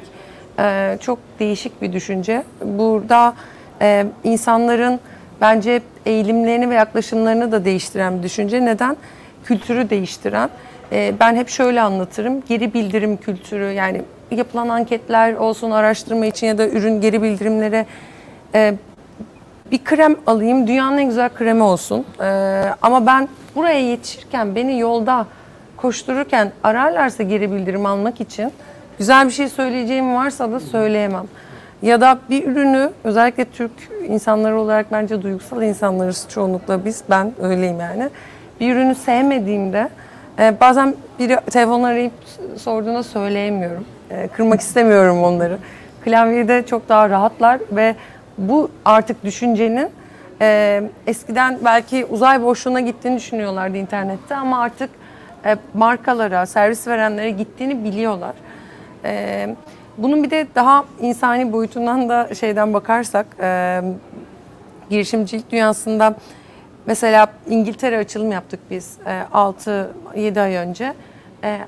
[0.59, 2.43] e, çok değişik bir düşünce.
[2.65, 3.33] Burada
[3.81, 4.99] e, insanların
[5.41, 8.65] bence eğilimlerini ve yaklaşımlarını da değiştiren bir düşünce.
[8.65, 8.97] Neden?
[9.45, 10.49] Kültürü değiştiren.
[10.91, 12.43] E, ben hep şöyle anlatırım.
[12.47, 17.85] Geri bildirim kültürü yani yapılan anketler olsun araştırma için ya da ürün geri bildirimlere
[18.55, 18.73] e,
[19.71, 22.05] bir krem alayım dünyanın en güzel kremi olsun.
[22.21, 25.25] Ee, ama ben buraya yetişirken beni yolda
[25.77, 28.51] koştururken ararlarsa geri bildirim almak için
[28.97, 31.25] güzel bir şey söyleyeceğim varsa da söyleyemem.
[31.81, 33.71] Ya da bir ürünü özellikle Türk
[34.07, 37.03] insanları olarak bence duygusal insanlarız çoğunlukla biz.
[37.09, 38.09] Ben öyleyim yani.
[38.59, 39.89] Bir ürünü sevmediğimde
[40.39, 42.13] e, bazen biri telefon arayıp
[42.57, 43.85] sorduğunda söyleyemiyorum.
[44.11, 45.57] E, kırmak istemiyorum onları.
[46.03, 47.95] Klavyede çok daha rahatlar ve
[48.37, 49.89] bu artık düşüncenin
[50.41, 54.89] e, eskiden belki uzay boşluğuna gittiğini düşünüyorlardı internette ama artık
[55.45, 58.33] e, markalara, servis verenlere gittiğini biliyorlar.
[59.05, 59.55] E,
[59.97, 63.25] bunun bir de daha insani boyutundan da şeyden bakarsak
[64.89, 66.15] girişimcilik dünyasında
[66.89, 70.93] mesela İngiltere açılım yaptık biz e, 6-7 ay önce.
[71.43, 71.59] E,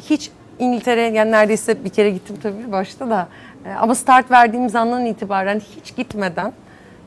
[0.00, 3.28] hiç İngiltere yani neredeyse bir kere gittim tabii başta da
[3.66, 6.52] E, ama start verdiğimiz andan itibaren hiç gitmeden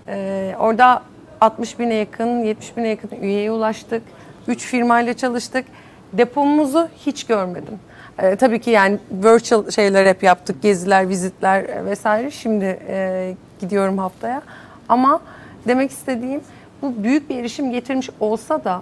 [0.08, 1.04] e, orada
[1.42, 4.04] 60 bine yakın 70 bine yakın üyeye ulaştık.
[4.48, 5.66] 3 firmayla çalıştık.
[6.14, 7.80] Depomuzu hiç görmedim.
[8.20, 10.62] E, tabii ki yani virtual şeyler hep yaptık.
[10.62, 12.32] Geziler, vizitler vesaire.
[12.32, 14.42] Şimdi e, gidiyorum haftaya.
[14.90, 15.22] Ama
[15.68, 16.42] demek istediğim
[16.82, 18.82] bu büyük bir erişim getirmiş olsa da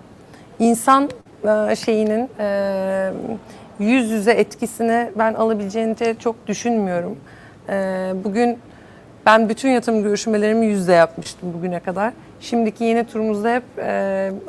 [0.59, 1.09] insan
[1.43, 3.11] e, şeyinin e,
[3.79, 7.17] yüz yüze etkisini ben alabileceğini çok düşünmüyorum.
[7.69, 7.73] E,
[8.23, 8.57] bugün
[9.25, 12.13] ben bütün yatırım görüşmelerimi yüzde yapmıştım bugüne kadar.
[12.39, 13.63] Şimdiki yeni turumuzda hep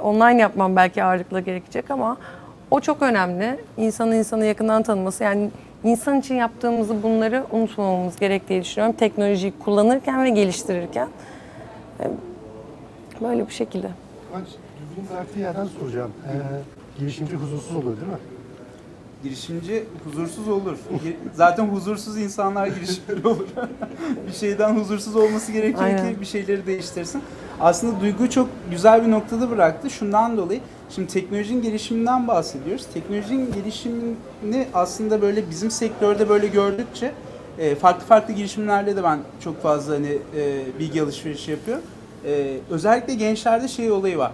[0.05, 2.17] online yapmam belki ağırlıkla gerekecek ama
[2.71, 3.59] o çok önemli.
[3.77, 5.51] İnsanı insanı yakından tanıması yani
[5.85, 8.97] insan için yaptığımızı bunları unutmamamız gerek düşünüyorum.
[8.99, 11.09] Teknolojiyi kullanırken ve geliştirirken.
[13.21, 13.91] Böyle bu şekilde.
[14.29, 14.47] Kıvanç,
[14.81, 16.11] düzgün bıraktığı yerden soracağım.
[16.27, 18.19] Ee, girişimci huzursuz oluyor değil mi?
[19.23, 20.77] Girişimci huzursuz olur.
[21.35, 23.47] Zaten huzursuz insanlar girişimci olur.
[24.27, 26.15] bir şeyden huzursuz olması gerekiyor Aynen.
[26.15, 27.23] ki bir şeyleri değiştirsin.
[27.61, 29.91] Aslında Duygu çok güzel bir noktada bıraktı.
[29.91, 32.87] Şundan dolayı şimdi teknolojinin gelişiminden bahsediyoruz.
[32.95, 37.13] Teknolojinin gelişimini aslında böyle bizim sektörde böyle gördükçe
[37.59, 41.85] e, farklı farklı girişimlerle de ben çok fazla hani e, bilgi alışverişi yapıyorum.
[42.25, 44.33] E, özellikle gençlerde şey olayı var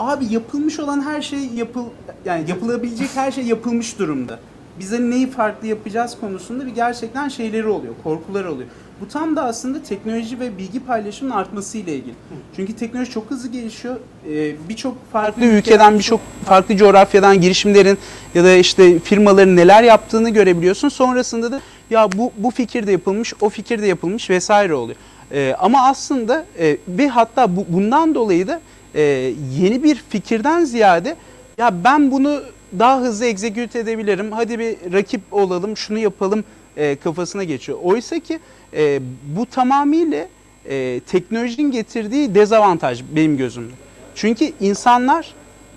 [0.00, 1.84] abi yapılmış olan her şey yapıl
[2.24, 4.38] yani yapılabilecek her şey yapılmış durumda.
[4.78, 8.68] Bize neyi farklı yapacağız konusunda bir gerçekten şeyleri oluyor, korkuları oluyor.
[9.00, 12.14] Bu tam da aslında teknoloji ve bilgi paylaşımının artması ile ilgili.
[12.56, 13.96] Çünkü teknoloji çok hızlı gelişiyor.
[14.30, 17.98] Ee, birçok farklı ülkeden, birçok farklı coğrafyadan girişimlerin
[18.34, 20.88] ya da işte firmaların neler yaptığını görebiliyorsun.
[20.88, 24.96] Sonrasında da ya bu bu fikir de yapılmış, o fikir de yapılmış vesaire oluyor.
[25.32, 28.60] Ee, ama aslında e, ve hatta bu, bundan dolayı da
[28.94, 29.02] e,
[29.58, 31.16] yeni bir fikirden ziyade
[31.58, 32.42] ya ben bunu
[32.78, 34.32] daha hızlı execute edebilirim.
[34.32, 36.44] Hadi bir rakip olalım, şunu yapalım
[36.76, 37.78] e, kafasına geçiyor.
[37.82, 38.38] Oysa ki
[38.74, 39.00] e,
[39.36, 40.26] bu tamamıyla
[40.68, 43.72] e, teknolojinin getirdiği dezavantaj benim gözümde.
[44.14, 45.34] Çünkü insanlar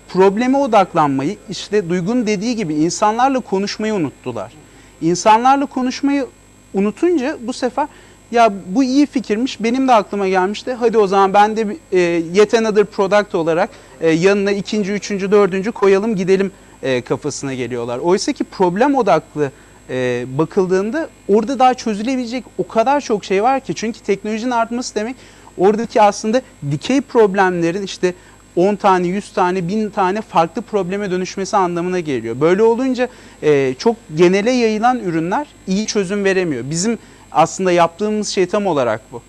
[0.08, 4.52] probleme odaklanmayı, işte Duygu'nun dediği gibi insanlarla konuşmayı unuttular.
[5.00, 6.26] İnsanlarla konuşmayı
[6.74, 7.88] unutunca bu sefer
[8.30, 10.72] ya bu iyi fikirmiş benim de aklıma gelmişti.
[10.72, 11.98] Hadi o zaman ben de e,
[12.34, 17.98] yet another product olarak e, yanına ikinci, üçüncü, dördüncü koyalım gidelim e, kafasına geliyorlar.
[17.98, 19.50] Oysa ki problem odaklı
[19.90, 23.74] e, bakıldığında orada daha çözülebilecek o kadar çok şey var ki.
[23.74, 25.16] Çünkü teknolojinin artması demek
[25.58, 28.14] oradaki aslında dikey problemlerin işte
[28.56, 32.40] 10 tane, 100 tane, 1000 tane farklı probleme dönüşmesi anlamına geliyor.
[32.40, 33.08] Böyle olunca
[33.42, 36.64] e, çok genele yayılan ürünler iyi çözüm veremiyor.
[36.70, 36.98] Bizim
[37.32, 39.22] aslında yaptığımız şey tam olarak bu.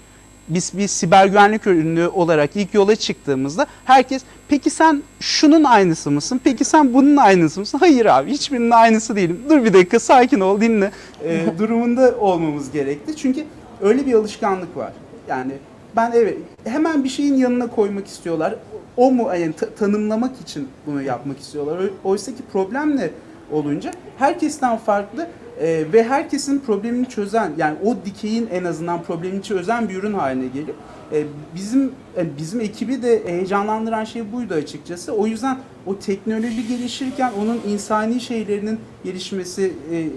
[0.50, 6.42] Biz bir siber güvenlik ürünü olarak ilk yola çıktığımızda herkes peki sen şunun aynısı mısın?
[6.44, 7.78] Peki sen bunun aynısı mısın?
[7.78, 9.42] Hayır abi hiçbirinin aynısı değilim.
[9.50, 10.92] Dur bir dakika sakin ol dinle.
[11.24, 13.16] E, durumunda olmamız gerekti.
[13.16, 13.44] Çünkü
[13.82, 14.94] öyle bir alışkanlık var.
[15.30, 15.52] Yani
[15.96, 18.56] ben evet hemen bir şeyin yanına koymak istiyorlar.
[18.98, 21.90] O mu yani ta- tanımlamak için bunu yapmak istiyorlar.
[22.04, 23.10] Oysa ki problem ne
[23.52, 25.28] olunca herkesten farklı
[25.60, 30.48] e, ve herkesin problemini çözen yani o dikeyin en azından problemini çözen bir ürün haline
[30.48, 30.78] geliyor.
[31.14, 35.14] E, bizim yani bizim ekibi de heyecanlandıran şey buydu açıkçası.
[35.14, 40.08] O yüzden o teknoloji gelişirken onun insani şeylerinin gelişmesi, e,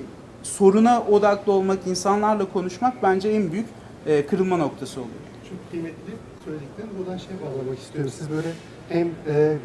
[0.43, 3.67] soruna odaklı olmak, insanlarla konuşmak bence en büyük
[4.07, 5.15] e, kırılma noktası oluyor.
[5.49, 6.13] Çok kıymetli.
[6.45, 8.13] söylediklerini buradan şey bağlamak istiyorum.
[8.19, 8.49] Siz böyle
[8.89, 9.57] hem e,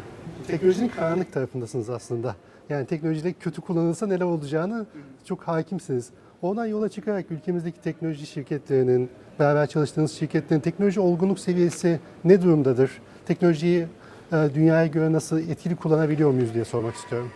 [0.46, 2.36] teknolojinin karanlık tarafındasınız aslında.
[2.70, 4.86] Yani teknolojide kötü kullanılsa neler olacağını
[5.24, 6.10] çok hakimsiniz.
[6.42, 12.90] Oradan yola çıkarak ülkemizdeki teknoloji şirketlerinin, beraber çalıştığınız şirketlerin teknoloji olgunluk seviyesi ne durumdadır?
[13.26, 13.86] Teknolojiyi
[14.32, 17.30] e, dünyaya göre nasıl etkili kullanabiliyor muyuz diye sormak istiyorum.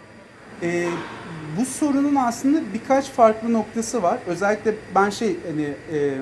[0.63, 0.89] Ee,
[1.61, 4.19] bu sorunun aslında birkaç farklı noktası var.
[4.27, 6.15] Özellikle ben şey hani e,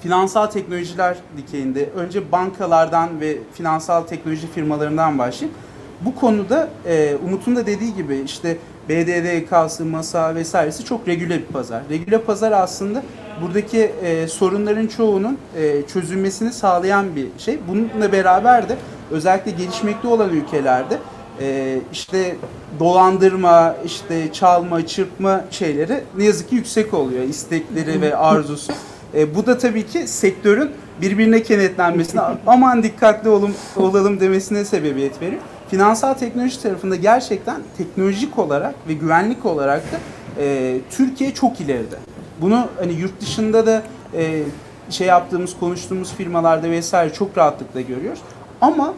[0.00, 5.58] finansal teknolojiler dikeyinde önce bankalardan ve finansal teknoloji firmalarından başlayayım.
[6.00, 8.56] Bu konuda e, Umut'un da dediği gibi işte
[8.88, 11.82] BDDK'sı, MASA vesairesi çok regüle bir pazar.
[11.90, 13.02] Regüle pazar aslında
[13.42, 17.58] buradaki e, sorunların çoğunun e, çözülmesini sağlayan bir şey.
[17.68, 18.76] Bununla beraber de
[19.10, 20.98] özellikle gelişmekte olan ülkelerde
[21.40, 22.36] e, işte
[22.80, 27.22] dolandırma, işte çalma, çırpma şeyleri ne yazık ki yüksek oluyor.
[27.22, 28.72] istekleri ve arzusu.
[29.14, 35.42] E, bu da tabii ki sektörün birbirine kenetlenmesine aman dikkatli olun, olalım demesine sebebiyet veriyor.
[35.70, 39.96] Finansal teknoloji tarafında gerçekten teknolojik olarak ve güvenlik olarak da
[40.42, 41.96] e, Türkiye çok ileride.
[42.40, 43.82] Bunu hani yurt dışında da
[44.14, 44.42] e,
[44.90, 48.20] şey yaptığımız, konuştuğumuz firmalarda vesaire çok rahatlıkla görüyoruz.
[48.60, 48.94] Ama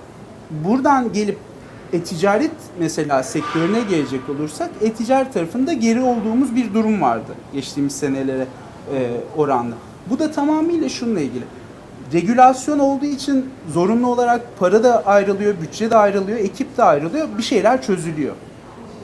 [0.51, 1.39] buradan gelip
[1.93, 8.47] e-ticaret mesela sektörüne gelecek olursak e-ticaret tarafında geri olduğumuz bir durum vardı geçtiğimiz senelere
[8.95, 9.75] e, oranla.
[10.11, 11.45] Bu da tamamıyla şununla ilgili.
[12.13, 17.43] Regülasyon olduğu için zorunlu olarak para da ayrılıyor, bütçe de ayrılıyor, ekip de ayrılıyor, bir
[17.43, 18.35] şeyler çözülüyor.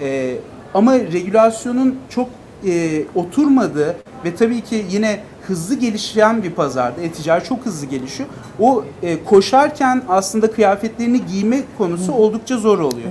[0.01, 0.37] E,
[0.75, 2.29] ama regülasyonun çok
[2.67, 8.29] e, oturmadığı ve tabii ki yine hızlı gelişen bir pazarda, e-ticaret çok hızlı gelişiyor.
[8.61, 13.09] O e, koşarken aslında kıyafetlerini giyme konusu oldukça zor oluyor.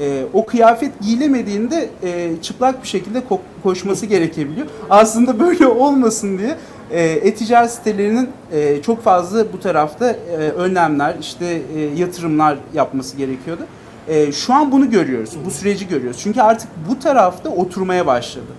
[0.00, 4.66] E, o kıyafet giyilemediğinde e, çıplak bir şekilde ko- koşması gerekebiliyor.
[4.90, 6.56] Aslında böyle olmasın diye e,
[6.90, 13.66] e-ticaret sitelerinin e, çok fazla bu tarafta e, önlemler, işte e, yatırımlar yapması gerekiyordu.
[14.08, 16.20] E, şu an bunu görüyoruz, bu süreci görüyoruz.
[16.22, 18.52] Çünkü artık bu tarafta oturmaya başladı.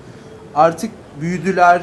[0.55, 1.81] Artık büyüdüler,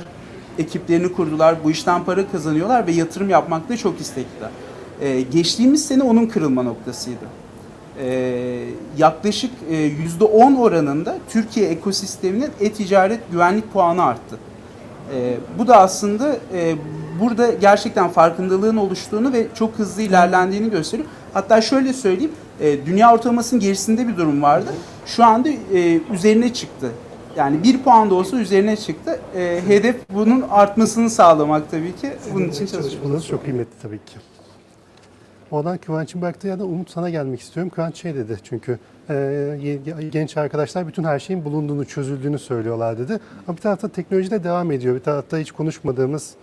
[0.59, 4.51] ekiplerini kurdular, bu işten para kazanıyorlar ve yatırım yapmakta çok istekliler.
[5.01, 7.25] Ee, geçtiğimiz sene onun kırılma noktasıydı.
[8.01, 8.65] Ee,
[8.99, 14.39] yaklaşık e, %10 oranında Türkiye ekosisteminin e-ticaret güvenlik puanı arttı.
[15.15, 16.75] Ee, bu da aslında e,
[17.21, 21.09] burada gerçekten farkındalığın oluştuğunu ve çok hızlı ilerlendiğini gösteriyor.
[21.33, 24.71] Hatta şöyle söyleyeyim, e, dünya ortalamasının gerisinde bir durum vardı.
[25.07, 26.91] Şu anda e, üzerine çıktı.
[27.37, 29.21] Yani bir puan da olsa üzerine çıktı.
[29.37, 32.13] E, hedef bunun artmasını sağlamak tabii ki.
[32.35, 32.67] Bunun için.
[32.67, 34.17] Çalışmanız çok kıymetli tabii ki.
[35.51, 37.73] Oradan Kıvanç'ın bıraktığı yerden Umut sana gelmek istiyorum.
[37.75, 38.77] Kıvanç şey dedi çünkü e,
[40.13, 43.19] genç arkadaşlar bütün her şeyin bulunduğunu, çözüldüğünü söylüyorlar dedi.
[43.49, 44.95] Ama bir tarafta teknoloji de devam ediyor.
[44.95, 46.35] Bir tarafta hiç konuşmadığımız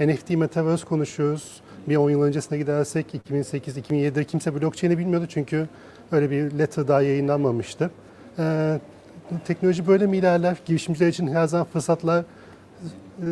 [0.00, 1.60] NFT, Metaverse konuşuyoruz.
[1.88, 5.68] Bir 10 yıl öncesine gidersek 2008-2007'de kimse blockchain'i bilmiyordu çünkü
[6.12, 7.90] öyle bir letter daha yayınlanmamıştı.
[8.38, 8.78] E,
[9.44, 10.56] teknoloji böyle mi ilerler?
[10.66, 12.24] Girişimciler için her zaman fırsatlar
[13.18, 13.26] e,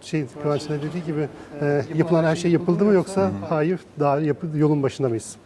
[0.00, 1.28] şey Kıvanç'ın dediği gibi
[1.60, 5.36] e, yapılan her şey yapıldı mı yoksa hayır daha yapı, yolun başında mıyız?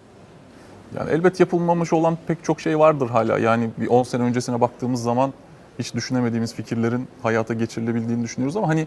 [0.96, 3.38] Yani elbet yapılmamış olan pek çok şey vardır hala.
[3.38, 5.32] Yani bir 10 sene öncesine baktığımız zaman
[5.78, 8.86] hiç düşünemediğimiz fikirlerin hayata geçirilebildiğini düşünüyoruz ama hani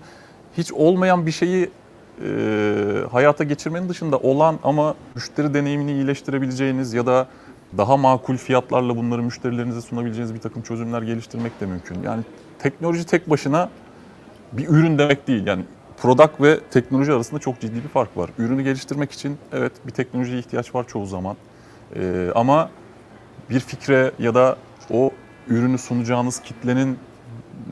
[0.58, 1.70] hiç olmayan bir şeyi
[2.24, 2.30] e,
[3.12, 7.28] hayata geçirmenin dışında olan ama müşteri deneyimini iyileştirebileceğiniz ya da
[7.78, 12.04] daha makul fiyatlarla bunları müşterilerinize sunabileceğiniz bir takım çözümler geliştirmek de mümkün.
[12.04, 12.24] Yani
[12.60, 13.70] teknoloji tek başına
[14.52, 15.48] bir ürün demek değil.
[15.48, 15.64] Yani
[16.02, 18.30] product ve teknoloji arasında çok ciddi bir fark var.
[18.38, 21.36] Ürünü geliştirmek için evet bir teknolojiye ihtiyaç var çoğu zaman.
[21.96, 22.70] Ee, ama
[23.50, 24.58] bir fikre ya da
[24.92, 25.12] o
[25.48, 26.98] ürünü sunacağınız kitlenin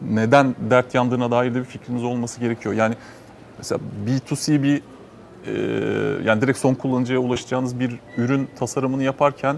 [0.09, 2.75] neden dert yandığına dair de bir fikriniz olması gerekiyor.
[2.75, 2.95] Yani
[3.57, 4.81] mesela B2C bir
[5.45, 5.53] e,
[6.23, 9.57] yani direkt son kullanıcıya ulaşacağınız bir ürün tasarımını yaparken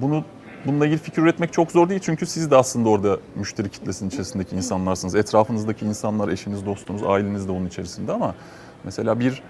[0.00, 0.24] bunu
[0.66, 4.56] bununla ilgili fikir üretmek çok zor değil çünkü siz de aslında orada müşteri kitlesinin içerisindeki
[4.56, 5.14] insanlarsınız.
[5.14, 8.34] Etrafınızdaki insanlar, eşiniz, dostunuz, aileniz de onun içerisinde ama
[8.84, 9.42] mesela bir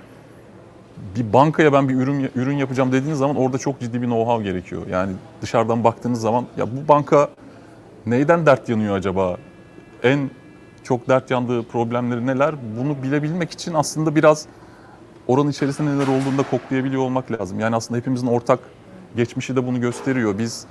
[1.17, 4.83] bir bankaya ben bir ürün ürün yapacağım dediğiniz zaman orada çok ciddi bir know-how gerekiyor.
[4.91, 7.29] Yani dışarıdan baktığınız zaman ya bu banka
[8.07, 9.37] neyden dert yanıyor acaba?
[10.03, 10.31] En
[10.83, 12.55] çok dert yandığı problemleri neler?
[12.79, 14.47] Bunu bilebilmek için aslında biraz
[15.27, 17.61] oranın içerisinde neler olduğunu da koklayabiliyor olmak lazım.
[17.61, 18.59] Yani aslında hepimizin ortak
[19.17, 20.39] geçmişi de bunu gösteriyor.
[20.39, 20.67] Biz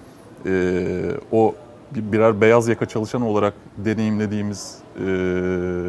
[0.45, 1.55] e, o
[1.95, 5.01] bir- birer beyaz yaka çalışan olarak deneyimlediğimiz e,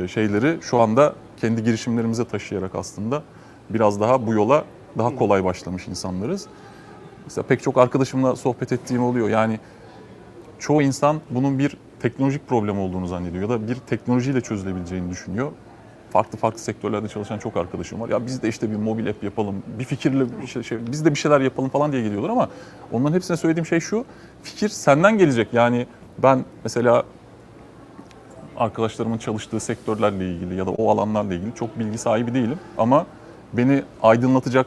[0.09, 3.23] şeyleri şu anda kendi girişimlerimize taşıyarak aslında
[3.71, 4.65] biraz daha bu yola
[4.99, 6.47] daha kolay başlamış insanlarız.
[7.25, 9.29] Mesela pek çok arkadaşımla sohbet ettiğim oluyor.
[9.29, 9.61] Yani
[10.59, 15.53] çoğu insan bunun bir teknolojik problem olduğunu zannediyor ya da bir teknolojiyle çözülebileceğini düşünüyor.
[16.11, 18.09] farklı farklı sektörlerde çalışan çok arkadaşım var.
[18.09, 21.11] Ya biz de işte bir mobil app yapalım, bir fikirle bir şey, şey- biz de
[21.11, 22.49] bir şeyler yapalım falan diye geliyorlar ama
[22.93, 24.05] onların hepsine söylediğim şey şu.
[24.43, 25.49] Fikir senden gelecek.
[25.53, 25.87] Yani
[26.19, 27.05] ben mesela
[28.57, 32.59] arkadaşlarımın çalıştığı sektörlerle ilgili ya da o alanlarla ilgili çok bilgi sahibi değilim.
[32.79, 33.07] Ama
[33.53, 34.67] beni aydınlatacak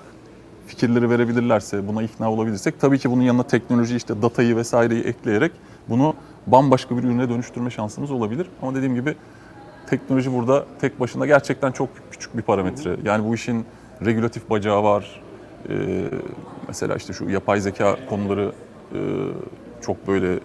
[0.68, 5.52] fikirleri verebilirlerse, buna ikna olabilirsek tabii ki bunun yanına teknoloji işte datayı vesaireyi ekleyerek
[5.90, 6.14] bunu
[6.48, 8.48] bambaşka bir ürüne dönüştürme şansımız olabilir.
[8.62, 9.16] Ama dediğim gibi
[9.90, 12.98] teknoloji burada tek başına gerçekten çok küçük bir parametre.
[13.04, 13.66] Yani bu işin
[14.06, 15.22] regülatif bacağı var.
[15.70, 16.04] Ee,
[16.68, 18.52] mesela işte şu yapay zeka konuları
[18.94, 19.00] e,
[19.82, 20.40] çok böyle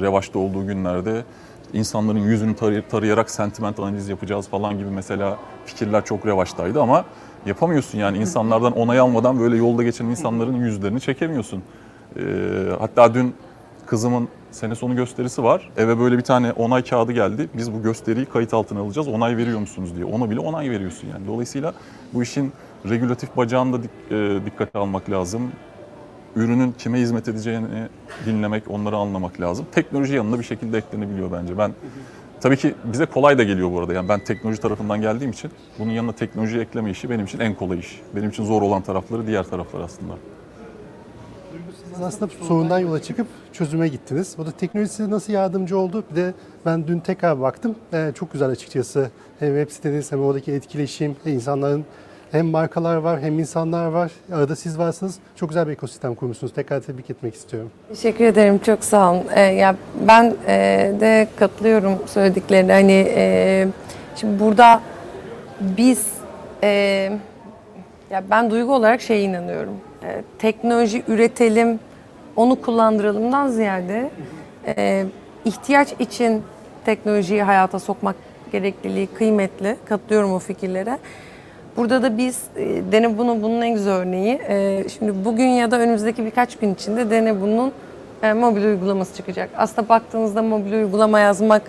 [0.00, 1.24] revaçta olduğu günlerde
[1.72, 2.54] insanların yüzünü
[2.90, 7.04] tarayarak sentiment analiz yapacağız falan gibi mesela fikirler çok revaçtaydı ama
[7.48, 11.62] yapamıyorsun yani insanlardan onay almadan böyle yolda geçen insanların yüzlerini çekemiyorsun.
[12.16, 12.22] Ee,
[12.78, 13.34] hatta dün
[13.86, 15.70] kızımın sene sonu gösterisi var.
[15.76, 17.48] Eve böyle bir tane onay kağıdı geldi.
[17.54, 19.08] Biz bu gösteriyi kayıt altına alacağız.
[19.08, 20.04] Onay veriyor musunuz diye.
[20.04, 21.26] Ona bile onay veriyorsun yani.
[21.26, 21.74] Dolayısıyla
[22.14, 22.52] bu işin
[22.88, 25.42] regülatif bacağını da e, dikkate almak lazım
[26.36, 27.66] ürünün kime hizmet edeceğini
[28.26, 29.66] dinlemek, onları anlamak lazım.
[29.72, 31.58] Teknoloji yanına bir şekilde eklenebiliyor bence.
[31.58, 31.72] Ben
[32.40, 33.92] tabii ki bize kolay da geliyor bu arada.
[33.92, 37.78] Yani ben teknoloji tarafından geldiğim için bunun yanına teknoloji ekleme işi benim için en kolay
[37.78, 38.00] iş.
[38.16, 40.14] Benim için zor olan tarafları diğer taraflar aslında.
[41.94, 44.36] Siz aslında sorundan yola çıkıp çözüme gittiniz.
[44.38, 46.04] O da teknoloji size nasıl yardımcı oldu?
[46.10, 46.34] Bir de
[46.66, 47.74] ben dün tekrar baktım.
[47.92, 49.10] Ee, çok güzel açıkçası.
[49.38, 51.84] Hem web siteniz hem oradaki etkileşim, hem insanların
[52.32, 54.12] hem markalar var hem insanlar var.
[54.32, 55.18] Arada siz varsınız.
[55.36, 56.52] Çok güzel bir ekosistem kurmuşsunuz.
[56.52, 57.70] Tekrar tebrik etmek istiyorum.
[57.88, 58.58] Teşekkür ederim.
[58.58, 59.24] Çok sağ olun.
[59.34, 59.76] Ee, ya
[60.08, 60.56] ben e,
[61.00, 62.72] de katılıyorum söylediklerine.
[62.72, 63.68] Hani e,
[64.16, 64.80] şimdi burada
[65.60, 66.06] biz
[66.62, 66.68] e,
[68.10, 69.74] ya ben duygu olarak şeye inanıyorum.
[70.02, 71.80] E, teknoloji üretelim,
[72.36, 74.10] onu kullandıralımdan ziyade
[74.66, 75.04] e,
[75.44, 76.42] ihtiyaç için
[76.84, 78.16] teknolojiyi hayata sokmak
[78.52, 79.76] gerekliliği kıymetli.
[79.84, 80.98] Katılıyorum o fikirlere.
[81.78, 84.40] Burada da biz e, Dene bunu bunun en güzel örneği.
[84.48, 87.72] E, şimdi bugün ya da önümüzdeki birkaç gün içinde Dene bunun
[88.22, 89.50] e, mobil uygulaması çıkacak.
[89.56, 91.62] Aslında baktığınızda mobil uygulama yazmak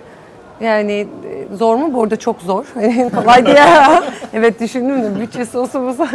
[0.62, 1.94] yani e, zor mu?
[1.94, 2.66] Bu arada çok zor.
[3.16, 3.58] Kolay değil.
[4.34, 5.96] evet düşündüm de bütçesi olsa bu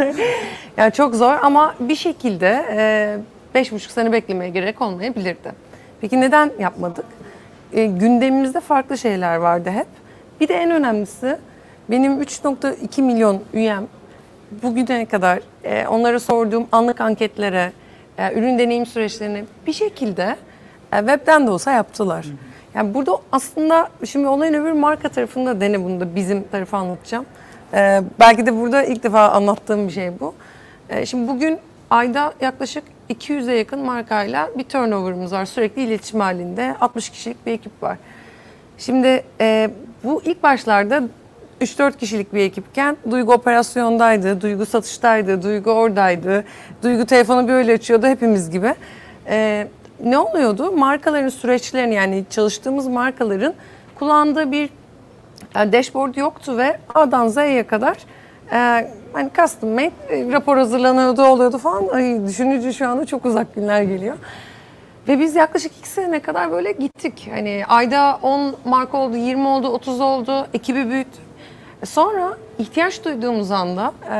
[0.77, 2.65] Yani çok zor ama bir şekilde
[3.55, 5.51] beş buçuk sene beklemeye gerek olmayabilirdi.
[6.01, 7.05] Peki neden yapmadık?
[7.73, 9.87] E, gündemimizde farklı şeyler vardı hep.
[10.41, 11.37] Bir de en önemlisi
[11.89, 13.87] benim 3.2 milyon üyem
[14.63, 17.71] bugüne kadar e, onlara sorduğum anlık anketlere,
[18.17, 20.35] e, ürün deneyim süreçlerini bir şekilde
[20.93, 22.25] e, webden de olsa yaptılar.
[22.75, 27.25] Yani burada aslında şimdi olayın öbür marka tarafında dene bunu da bizim tarafı anlatacağım.
[27.73, 30.33] E, belki de burada ilk defa anlattığım bir şey bu.
[30.89, 35.45] E, şimdi bugün ayda yaklaşık 200'e yakın markayla bir turnover'ımız var.
[35.45, 37.97] Sürekli iletişim halinde 60 kişilik bir ekip var.
[38.77, 39.69] Şimdi e,
[40.03, 41.03] bu ilk başlarda
[41.61, 46.43] 3-4 kişilik bir ekipken Duygu operasyondaydı, Duygu satıştaydı, Duygu oradaydı,
[46.83, 48.75] Duygu telefonu böyle açıyordu hepimiz gibi.
[49.27, 49.67] E,
[50.03, 50.71] ne oluyordu?
[50.71, 53.53] Markaların süreçlerini yani çalıştığımız markaların
[53.99, 54.69] kullandığı bir
[55.55, 57.97] e, dashboard yoktu ve A'dan Z'ye kadar
[58.51, 61.87] e, hani custom made e, rapor hazırlanıyordu, oluyordu falan.
[61.87, 64.17] Ay, düşününce şu anda çok uzak günler geliyor.
[65.07, 67.29] Ve biz yaklaşık iki sene kadar böyle gittik.
[67.33, 71.24] Hani ayda 10 marka oldu, 20 oldu, 30 oldu, ekibi büyüttük.
[71.85, 74.17] E Sonra ihtiyaç duyduğumuz anda, e,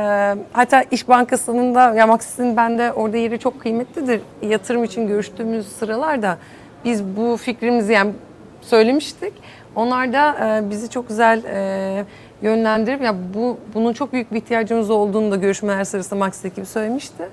[0.52, 4.20] hatta İş Bankası'nın da, ya Maxis'in bende orada yeri çok kıymetlidir.
[4.42, 6.38] Yatırım için görüştüğümüz sıralarda
[6.84, 8.12] biz bu fikrimizi yani
[8.60, 9.32] söylemiştik.
[9.76, 12.04] Onlar da e, bizi çok güzel e,
[12.42, 17.28] yönlendirip ya bu bunun çok büyük bir ihtiyacımız olduğunu da görüşmeler sırasında Maxis ekibi söylemişti.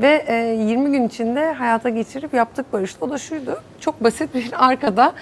[0.00, 3.06] Ve e, 20 gün içinde hayata geçirip yaptık Barış'la.
[3.06, 3.62] O da şuydu.
[3.80, 5.12] Çok basit bir arkada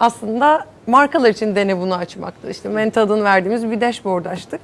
[0.00, 2.50] aslında markalar için dene bunu açmaktı.
[2.50, 4.60] İşte Menta adını verdiğimiz bir dashboard açtık.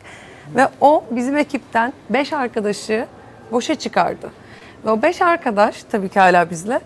[0.56, 3.06] Ve o bizim ekipten 5 arkadaşı
[3.52, 4.30] boşa çıkardı.
[4.86, 6.80] Ve o 5 arkadaş tabii ki hala bizle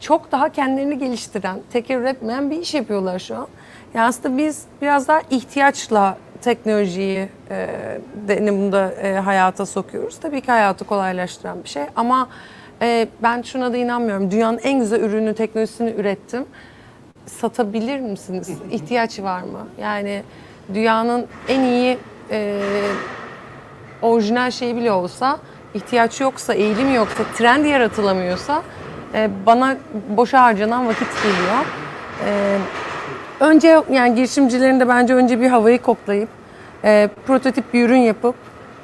[0.00, 3.46] çok daha kendilerini geliştiren, teker üretmeyen bir iş yapıyorlar şu an.
[3.94, 7.68] Yani aslında biz biraz daha ihtiyaçla teknolojiyi e,
[8.28, 10.20] deneyimde e, hayata sokuyoruz.
[10.20, 12.28] Tabii ki hayatı kolaylaştıran bir şey ama
[12.82, 14.30] e, ben şuna da inanmıyorum.
[14.30, 16.44] Dünyanın en güzel ürünü, teknolojisini ürettim.
[17.26, 18.50] Satabilir misiniz?
[18.70, 19.66] İhtiyaç var mı?
[19.80, 20.22] Yani
[20.74, 21.98] dünyanın en iyi
[22.30, 22.60] e,
[24.02, 25.38] orijinal şeyi bile olsa,
[25.74, 28.62] ihtiyaç yoksa, eğilim yoksa, trend yaratılamıyorsa
[29.14, 29.76] e, bana
[30.08, 31.64] boşa harcanan vakit geliyor.
[32.26, 32.58] E,
[33.40, 36.28] önce yani girişimcilerin de bence önce bir havayı koklayıp
[36.84, 38.34] e, prototip bir ürün yapıp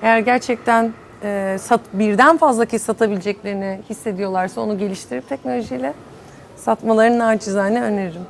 [0.02, 5.94] eğer gerçekten e, sat, birden fazla kez satabileceklerini hissediyorlarsa onu geliştirip teknolojiyle
[6.60, 8.22] satmalarını naçizane öneririm.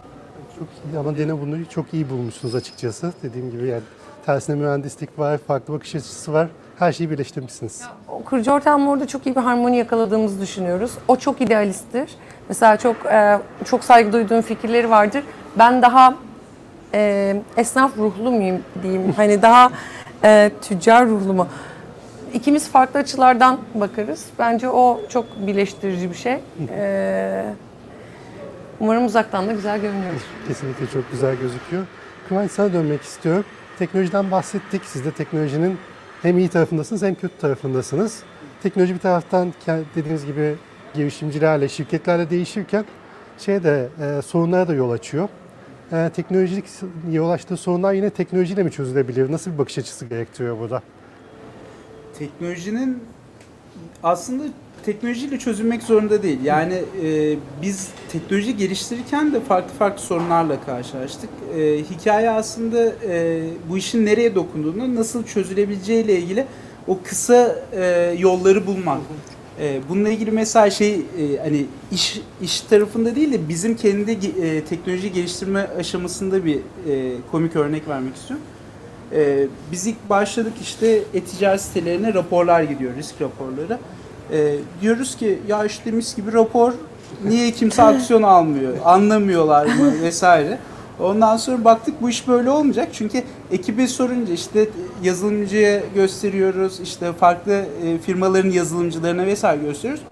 [0.58, 3.12] Çok iyi ama Dene bunu çok iyi bulmuşsunuz açıkçası.
[3.22, 3.82] Dediğim gibi yani
[4.26, 6.48] tersine mühendislik var, farklı bakış açısı var.
[6.78, 7.82] Her şeyi birleştirmişsiniz.
[8.08, 10.92] O kurucu ortamla orada çok iyi bir harmoni yakaladığımızı düşünüyoruz.
[11.08, 12.10] O çok idealisttir.
[12.48, 15.24] Mesela çok e, çok saygı duyduğum fikirleri vardır.
[15.58, 16.14] Ben daha
[16.94, 19.12] e, esnaf ruhlu muyum diyeyim.
[19.16, 19.70] Hani daha
[20.24, 21.46] e, tüccar ruhlu mu?
[22.34, 24.26] İkimiz farklı açılardan bakarız.
[24.38, 26.38] Bence o çok birleştirici bir şey.
[26.70, 27.44] E,
[28.80, 30.12] umarım uzaktan da güzel görünüyor.
[30.48, 31.86] Kesinlikle çok güzel gözüküyor.
[32.28, 33.44] Kıvanç sana dönmek istiyorum.
[33.78, 34.82] Teknolojiden bahsettik.
[34.84, 35.78] Siz de teknolojinin
[36.22, 38.22] hem iyi tarafındasınız hem kötü tarafındasınız.
[38.62, 39.54] Teknoloji bir taraftan
[39.94, 40.54] dediğiniz gibi
[40.94, 42.84] girişimcilerle, şirketlerle değişirken
[43.38, 45.28] şey de e, sorunlara da yol açıyor.
[45.92, 46.64] E, teknolojik
[47.10, 49.32] yol açtığı sorunlar yine teknolojiyle mi çözülebilir?
[49.32, 50.82] Nasıl bir bakış açısı gerektiriyor burada?
[52.20, 53.02] teknolojinin
[54.02, 54.44] aslında
[54.86, 56.38] teknolojiyle çözülmek zorunda değil.
[56.44, 56.74] Yani
[57.04, 61.30] e, biz teknoloji geliştirirken de farklı farklı sorunlarla karşılaştık.
[61.56, 66.46] E, hikaye aslında e, bu işin nereye dokunduğunu, nasıl çözülebileceğiyle ilgili
[66.86, 69.00] o kısa e, yolları bulmak.
[69.60, 74.64] E, bununla ilgili mesela şey e, hani iş iş tarafında değil de bizim kendi e,
[74.64, 76.60] teknoloji geliştirme aşamasında bir e,
[77.30, 78.46] komik örnek vermek istiyorum.
[79.12, 83.78] Ee, biz ilk başladık işte e-ticaret sitelerine raporlar gidiyor, risk raporları.
[84.32, 86.72] Ee, diyoruz ki ya işte mis gibi rapor
[87.24, 90.58] niye kimse aksiyon almıyor, anlamıyorlar mı vesaire.
[91.00, 93.22] Ondan sonra baktık bu iş böyle olmayacak çünkü
[93.52, 94.68] ekibe sorunca işte
[95.02, 100.02] yazılımcıya gösteriyoruz, işte farklı e, firmaların yazılımcılarına vesaire gösteriyoruz.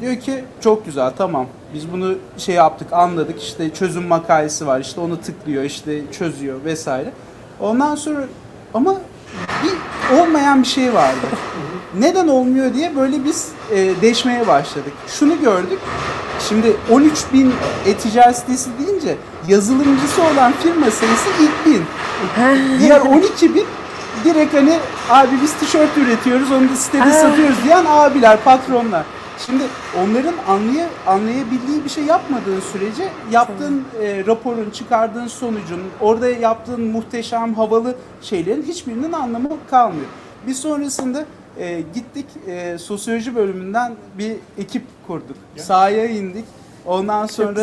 [0.00, 5.00] Diyor ki çok güzel tamam biz bunu şey yaptık anladık işte çözüm makalesi var işte
[5.00, 7.12] onu tıklıyor işte çözüyor vesaire.
[7.60, 8.24] Ondan sonra
[8.74, 8.96] ama
[9.62, 11.26] bir olmayan bir şey vardı.
[11.98, 14.92] Neden olmuyor diye böyle biz e, deşmeye başladık.
[15.08, 15.78] Şunu gördük.
[16.48, 17.52] Şimdi 13 bin
[17.86, 19.16] e-ticaret sitesi deyince
[19.48, 21.84] yazılımcısı olan firma sayısı ilk bin.
[22.80, 23.66] Diğer 12 bin
[24.24, 24.78] direkt hani
[25.10, 29.04] abi biz tişört üretiyoruz onu da sitede satıyoruz diyen abiler, patronlar.
[29.46, 29.62] Şimdi
[30.02, 37.54] onların anlaya, anlayabildiği bir şey yapmadığın sürece yaptığın e, raporun, çıkardığın sonucun, orada yaptığın muhteşem,
[37.54, 40.06] havalı şeylerin hiçbirinin anlamı kalmıyor.
[40.46, 41.24] Biz sonrasında
[41.58, 45.36] e, gittik e, sosyoloji bölümünden bir ekip kurduk.
[45.56, 46.44] Sahaya indik.
[46.86, 47.60] Ondan sonra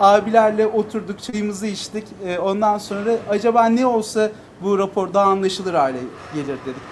[0.00, 2.04] abilerle oturduk, çayımızı içtik.
[2.26, 4.30] E, ondan sonra acaba ne olsa
[4.62, 5.98] bu rapor daha anlaşılır hale
[6.34, 6.82] gelir dedik.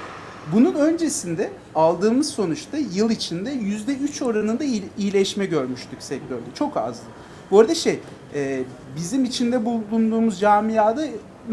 [0.53, 6.41] Bunun öncesinde aldığımız sonuçta yıl içinde %3 oranında iyi- iyileşme görmüştük sektörde.
[6.55, 7.05] Çok azdı.
[7.51, 8.01] Bu arada şey,
[8.35, 8.63] e,
[8.97, 11.07] bizim içinde bulunduğumuz camiada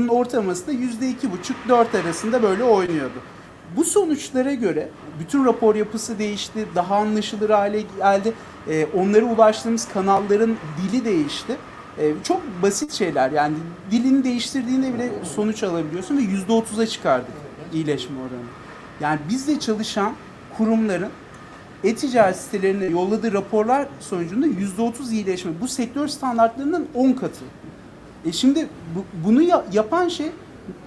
[0.10, 3.20] ortalaması da %2,5-4 arasında böyle oynuyordu.
[3.78, 8.34] Bu sonuçlara göre bütün rapor yapısı değişti, daha anlaşılır hale geldi.
[8.70, 11.58] E, onlara ulaştığımız kanalların dili değişti.
[11.98, 13.56] E, çok basit şeyler yani
[13.92, 17.32] dilini değiştirdiğinde bile sonuç alabiliyorsun ve %30'a çıkardık
[17.74, 18.46] iyileşme oranı.
[19.00, 20.14] Yani bizde çalışan
[20.58, 21.10] kurumların
[21.84, 25.52] e-ticaret sitelerine yolladığı raporlar sonucunda %30 iyileşme.
[25.62, 27.46] Bu sektör standartlarının 10 katı.
[28.26, 30.32] E şimdi bu- bunu ya- yapan şey,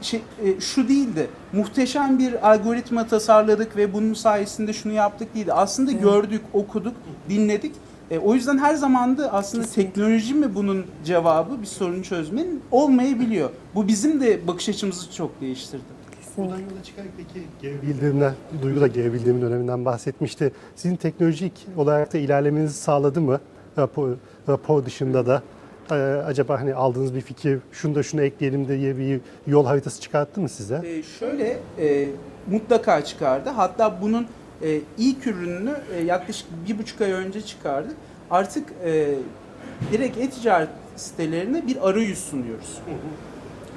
[0.01, 1.29] şey e, şu değildi.
[1.53, 5.53] Muhteşem bir algoritma tasarladık ve bunun sayesinde şunu yaptık değildi.
[5.53, 6.95] Aslında gördük, okuduk,
[7.29, 7.75] dinledik.
[8.11, 13.51] E, o yüzden her zaman da aslında teknoloji mi bunun cevabı bir sorunu çözmenin olmayabiliyor.
[13.75, 15.97] Bu bizim de bakış açımızı çok değiştirdi.
[16.37, 20.53] Buradan yola çıkarak peki geri bildirimler, Duygu da geri bildirim döneminden bahsetmişti.
[20.77, 23.41] Sizin teknolojik olarak da ilerlemenizi sağladı mı?
[23.79, 24.09] Rapor,
[24.49, 25.43] rapor dışında da
[25.95, 30.49] acaba hani aldığınız bir fikir, şunu da şunu ekleyelim diye bir yol haritası çıkarttı mı
[30.49, 30.83] size?
[30.85, 32.09] E, şöyle e,
[32.51, 33.51] mutlaka çıkardı.
[33.51, 34.27] Hatta bunun
[34.63, 37.89] e, ilk ürününü e, yaklaşık bir buçuk ay önce çıkardı.
[38.31, 39.15] Artık e,
[39.93, 42.79] direkt e-ticaret sitelerine bir arayüz sunuyoruz.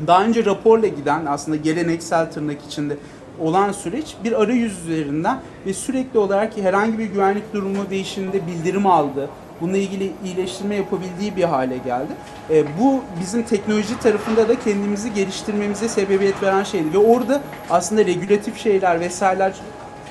[0.07, 2.97] Daha önce raporla giden aslında geleneksel tırnak içinde
[3.39, 9.29] olan süreç bir arayüz üzerinden ve sürekli olarak herhangi bir güvenlik durumu değişiminde bildirim aldı.
[9.61, 12.11] Bununla ilgili iyileştirme yapabildiği bir hale geldi.
[12.49, 16.93] E, bu bizim teknoloji tarafında da kendimizi geliştirmemize sebebiyet veren şeydi.
[16.93, 19.53] Ve orada aslında regülatif şeyler vesaireler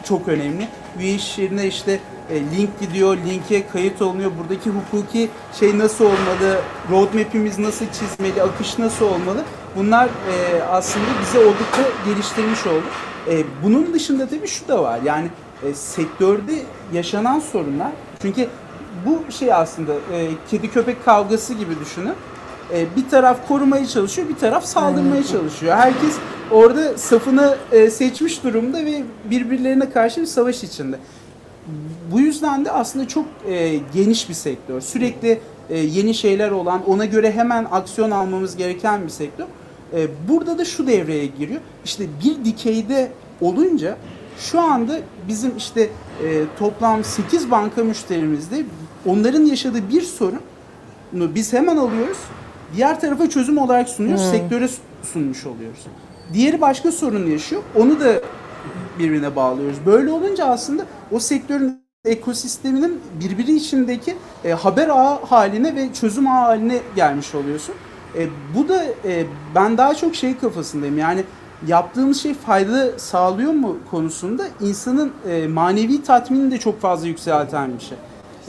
[0.05, 0.68] çok önemli.
[0.99, 4.30] Üye iş yerine işte e, link gidiyor, linke kayıt olunuyor.
[4.38, 5.28] Buradaki hukuki
[5.59, 9.44] şey nasıl olmalı, roadmap'imiz nasıl çizmeli, akış nasıl olmalı?
[9.76, 12.84] Bunlar e, aslında bize oldukça geliştirmiş oldu.
[13.30, 15.01] E, bunun dışında tabii şu da var.
[15.05, 15.28] Yani
[15.62, 16.53] e, sektörde
[16.92, 17.90] yaşanan sorunlar.
[18.22, 18.49] Çünkü
[19.07, 22.14] bu şey aslında e, kedi köpek kavgası gibi düşünün.
[22.74, 25.76] E, bir taraf korumaya çalışıyor, bir taraf saldırmaya çalışıyor.
[25.76, 26.16] Herkes
[26.51, 30.99] orada safını e, seçmiş durumda ve birbirlerine karşı bir savaş içinde.
[32.12, 34.80] Bu yüzden de aslında çok e, geniş bir sektör.
[34.80, 35.40] Sürekli
[35.70, 39.46] e, yeni şeyler olan, ona göre hemen aksiyon almamız gereken bir sektör.
[39.92, 41.61] E, burada da şu devreye giriyor.
[41.84, 43.96] İşte bir dikeyde olunca
[44.38, 45.80] şu anda bizim işte
[46.24, 48.64] e, toplam 8 banka müşterimizde
[49.09, 50.40] onların yaşadığı bir sorun
[51.12, 52.18] biz hemen alıyoruz.
[52.76, 54.30] Diğer tarafa çözüm olarak sunuyoruz.
[54.30, 54.68] Sektöre
[55.02, 55.86] sunmuş oluyoruz.
[56.32, 57.62] Diğeri başka sorun yaşıyor.
[57.76, 58.12] Onu da
[58.98, 59.78] birbirine bağlıyoruz.
[59.86, 66.44] Böyle olunca aslında o sektörün ekosisteminin birbiri içindeki e, haber ağı haline ve çözüm ağı
[66.44, 67.74] haline gelmiş oluyorsun.
[68.18, 70.98] E, bu da e, ben daha çok şey kafasındayım.
[70.98, 71.24] Yani
[71.66, 77.84] yaptığımız şey fayda sağlıyor mu konusunda insanın e, manevi tatminini de çok fazla yükselten bir
[77.84, 77.98] şey.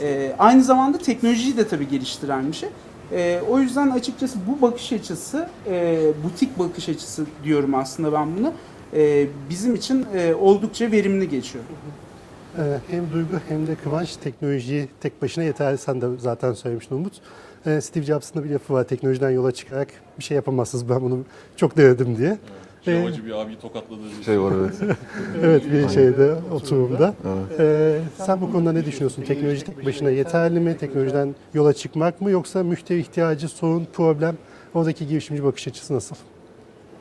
[0.00, 2.68] E, aynı zamanda teknolojiyi de tabii geliştiren bir şey.
[3.12, 8.52] E, o yüzden açıkçası bu bakış açısı, e, butik bakış açısı diyorum aslında ben bunu.
[8.94, 11.64] e, bizim için e, oldukça verimli geçiyor.
[12.58, 15.78] Ee, Hem Duygu hem de Kıvanç teknolojiyi tek başına yeterli.
[15.78, 17.12] Sen de zaten söylemiştin Umut.
[17.66, 18.84] Ee, Steve Jobs'ın da bir lafı var.
[18.84, 19.88] Teknolojiden yola çıkarak
[20.18, 20.88] bir şey yapamazsınız.
[20.88, 21.18] Ben bunu
[21.56, 22.38] çok denedim diye.
[22.84, 24.74] Şevacı bir abiyi tokatladığı bir şey var evet.
[25.42, 27.14] Evet bir şeyde oturumda.
[27.58, 29.22] Ee, sen bu konuda ne düşünüyorsun?
[29.22, 30.76] Teknoloji tek başına yeterli mi?
[30.76, 32.30] Teknolojiden yola çıkmak mı?
[32.30, 34.36] Yoksa müşteri ihtiyacı, sorun, problem?
[34.74, 36.16] Oradaki girişimci bakış açısı nasıl?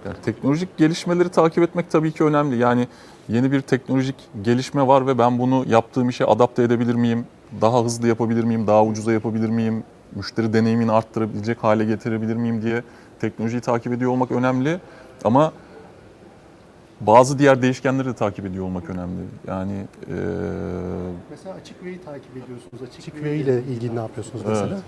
[0.06, 2.58] Yani teknolojik gelişmeleri takip etmek tabii ki önemli.
[2.58, 2.88] Yani
[3.30, 7.26] yeni bir teknolojik gelişme var ve ben bunu yaptığım işe adapte edebilir miyim?
[7.62, 8.68] Daha hızlı yapabilir miyim?
[8.68, 9.84] Daha ucuza yapabilir miyim?
[10.16, 12.84] Müşteri deneyimini arttırabilecek hale getirebilir miyim diye
[13.22, 14.80] teknolojiyi takip ediyor olmak önemli.
[15.24, 15.52] Ama
[17.02, 19.22] bazı diğer değişkenleri de takip ediyor olmak önemli.
[19.48, 20.16] Yani eee,
[21.30, 22.82] Mesela açık veriyi takip ediyorsunuz.
[22.98, 24.68] Açık veriyle ilgili ne yapıyorsunuz mesela?
[24.68, 24.84] Evet.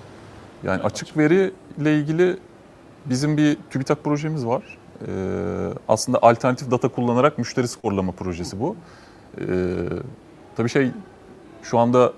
[0.63, 2.37] Yani açık veri ile ilgili
[3.05, 4.77] bizim bir TÜBİTAK projemiz var.
[5.07, 5.11] Ee,
[5.87, 8.75] aslında alternatif data kullanarak müşteri skorlama projesi bu.
[9.39, 9.43] Ee,
[10.55, 10.91] tabii şey
[11.63, 12.13] şu anda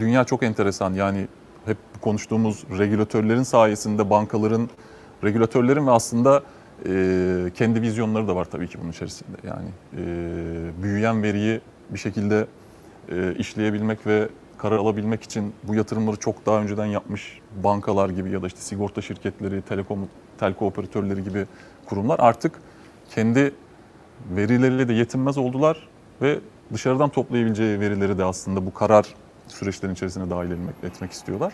[0.00, 0.94] dünya çok enteresan.
[0.94, 1.28] Yani
[1.64, 4.68] hep konuştuğumuz regülatörlerin sayesinde bankaların,
[5.24, 6.42] regülatörlerin ve aslında
[6.86, 9.36] e, kendi vizyonları da var tabii ki bunun içerisinde.
[9.46, 10.02] Yani e,
[10.82, 11.60] büyüyen veriyi
[11.90, 12.46] bir şekilde
[13.12, 14.28] e, işleyebilmek ve
[14.58, 19.02] karar alabilmek için bu yatırımları çok daha önceden yapmış bankalar gibi ya da işte sigorta
[19.02, 20.08] şirketleri, telekom,
[20.38, 21.46] telko operatörleri gibi
[21.86, 22.52] kurumlar artık
[23.10, 23.54] kendi
[24.30, 25.88] verileriyle de yetinmez oldular
[26.22, 26.38] ve
[26.72, 29.14] dışarıdan toplayabileceği verileri de aslında bu karar
[29.48, 30.50] süreçlerin içerisine dahil
[30.82, 31.52] etmek, istiyorlar.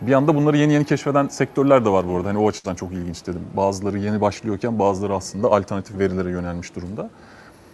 [0.00, 2.28] Bir anda bunları yeni yeni keşfeden sektörler de var bu arada.
[2.28, 3.42] Hani o açıdan çok ilginç dedim.
[3.56, 7.10] Bazıları yeni başlıyorken bazıları aslında alternatif verilere yönelmiş durumda.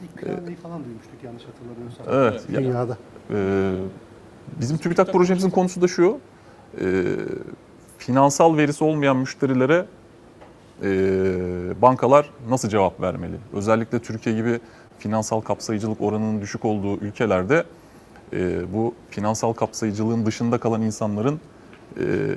[0.02, 2.06] İlk klavyeyi falan duymuştuk yanlış hatırlamıyorsam.
[2.10, 2.44] Evet.
[2.52, 2.98] ya- Dünyada.
[3.30, 3.74] Ee,
[4.60, 6.18] bizim TÜBİTAK projemizin konusu da şu.
[6.80, 7.04] e,
[7.98, 9.86] finansal verisi olmayan müşterilere
[10.82, 10.88] e,
[11.82, 13.36] bankalar nasıl cevap vermeli?
[13.52, 14.60] Özellikle Türkiye gibi
[14.98, 17.64] finansal kapsayıcılık oranının düşük olduğu ülkelerde
[18.32, 21.40] e, bu finansal kapsayıcılığın dışında kalan insanların
[22.00, 22.34] e,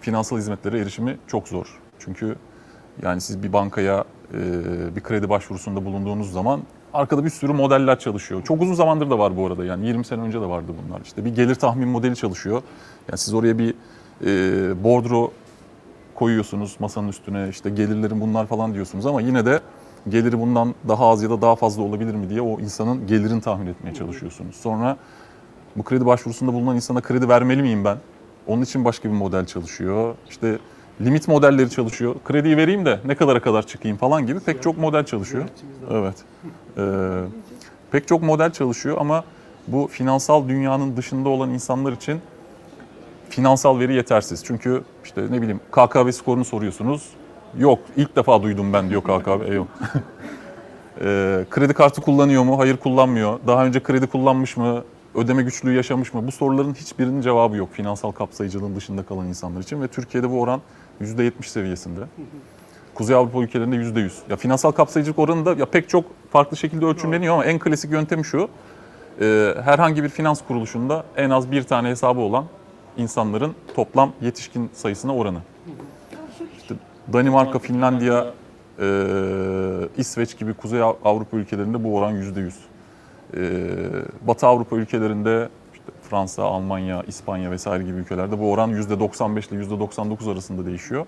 [0.00, 1.80] finansal hizmetlere erişimi çok zor.
[1.98, 2.36] Çünkü
[3.02, 6.62] yani siz bir bankaya e, bir kredi başvurusunda bulunduğunuz zaman
[6.94, 8.42] arkada bir sürü modeller çalışıyor.
[8.44, 11.00] Çok uzun zamandır da var bu arada yani 20 sene önce de vardı bunlar.
[11.00, 12.62] İşte bir gelir tahmin modeli çalışıyor.
[13.08, 13.74] Yani siz oraya bir
[14.24, 15.32] e, bordro
[16.14, 19.60] koyuyorsunuz masanın üstüne işte gelirlerin bunlar falan diyorsunuz ama yine de
[20.08, 23.66] geliri bundan daha az ya da daha fazla olabilir mi diye o insanın gelirini tahmin
[23.66, 24.56] etmeye çalışıyorsunuz.
[24.56, 24.96] Sonra
[25.76, 27.98] bu kredi başvurusunda bulunan insana kredi vermeli miyim ben?
[28.46, 30.14] Onun için başka bir model çalışıyor.
[30.30, 30.58] İşte
[31.00, 32.14] limit modelleri çalışıyor.
[32.24, 35.44] Krediyi vereyim de ne kadara kadar çıkayım falan gibi pek çok model çalışıyor.
[35.90, 36.14] Evet.
[36.78, 36.82] Ee,
[37.90, 39.24] pek çok model çalışıyor ama
[39.66, 42.20] bu finansal dünyanın dışında olan insanlar için
[43.30, 44.44] finansal veri yetersiz.
[44.44, 47.08] Çünkü işte ne bileyim KKV skorunu soruyorsunuz.
[47.58, 49.50] Yok ilk defa duydum ben diyor KKV.
[49.50, 49.68] E, yok.
[51.00, 52.58] Ee, kredi kartı kullanıyor mu?
[52.58, 53.38] Hayır kullanmıyor.
[53.46, 54.84] Daha önce kredi kullanmış mı?
[55.16, 56.26] Ödeme güçlüğü yaşamış mı?
[56.26, 60.60] Bu soruların hiçbirinin cevabı yok finansal kapsayıcılığın dışında kalan insanlar için ve Türkiye'de bu oran
[61.00, 62.00] %70 seviyesinde.
[62.94, 64.10] Kuzey Avrupa ülkelerinde %100.
[64.30, 68.24] Ya finansal kapsayıcılık oranı da ya pek çok farklı şekilde ölçümleniyor ama en klasik yöntemi
[68.24, 68.48] şu.
[69.20, 72.44] e, herhangi bir finans kuruluşunda en az bir tane hesabı olan
[72.96, 75.38] insanların toplam yetişkin sayısına oranı.
[76.58, 76.74] İşte
[77.12, 78.26] Danimarka, Finlandiya,
[78.80, 78.86] e,
[79.96, 82.50] İsveç gibi Kuzey Av- Avrupa ülkelerinde bu oran %100.
[83.36, 83.40] E,
[84.26, 90.32] Batı Avrupa ülkelerinde işte Fransa, Almanya, İspanya vesaire gibi ülkelerde bu oran %95 ile %99
[90.32, 91.06] arasında değişiyor.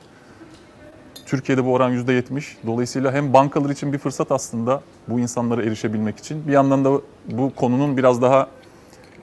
[1.26, 2.56] Türkiye'de bu oran %70.
[2.66, 6.46] Dolayısıyla hem bankalar için bir fırsat aslında bu insanlara erişebilmek için.
[6.46, 8.48] Bir yandan da bu konunun biraz daha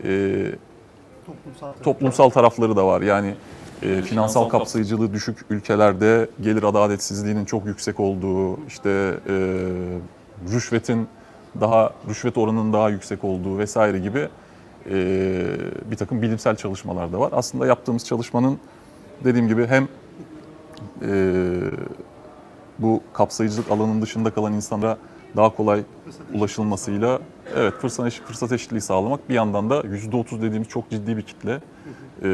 [0.03, 0.45] e,
[1.25, 3.01] Toplumsal toplumsal tarafları da var.
[3.01, 3.35] Yani
[3.81, 8.89] e, finansal kapsayıcılığı düşük ülkelerde gelir adaletsizliğinin çok yüksek olduğu, işte
[9.29, 9.33] e,
[10.53, 11.07] rüşvetin
[11.61, 14.29] daha rüşvet oranının daha yüksek olduğu vesaire gibi
[14.89, 14.95] e,
[15.91, 17.29] bir takım bilimsel çalışmalar da var.
[17.33, 18.57] Aslında yaptığımız çalışmanın
[19.23, 19.87] dediğim gibi hem
[21.01, 21.09] e,
[22.79, 24.97] bu kapsayıcılık alanının dışında kalan insanlara
[25.35, 25.83] daha kolay
[26.33, 27.19] ulaşılmasıyla
[27.55, 31.61] evet fırsat, eş- fırsat eşitliği sağlamak bir yandan da %30 dediğimiz çok ciddi bir kitle
[32.23, 32.27] Ee,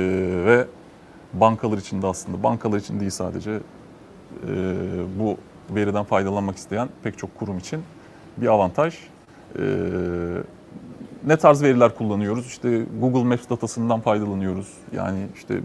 [0.45, 0.67] ve
[1.33, 3.59] bankalar için de aslında bankalar için değil sadece e,
[5.19, 5.37] bu
[5.75, 7.81] veriden faydalanmak isteyen pek çok kurum için
[8.37, 8.97] bir avantaj.
[9.59, 9.63] Ee,
[11.27, 12.45] ne tarz veriler kullanıyoruz?
[12.47, 14.73] İşte Google Maps datasından faydalanıyoruz.
[14.95, 15.59] Yani işte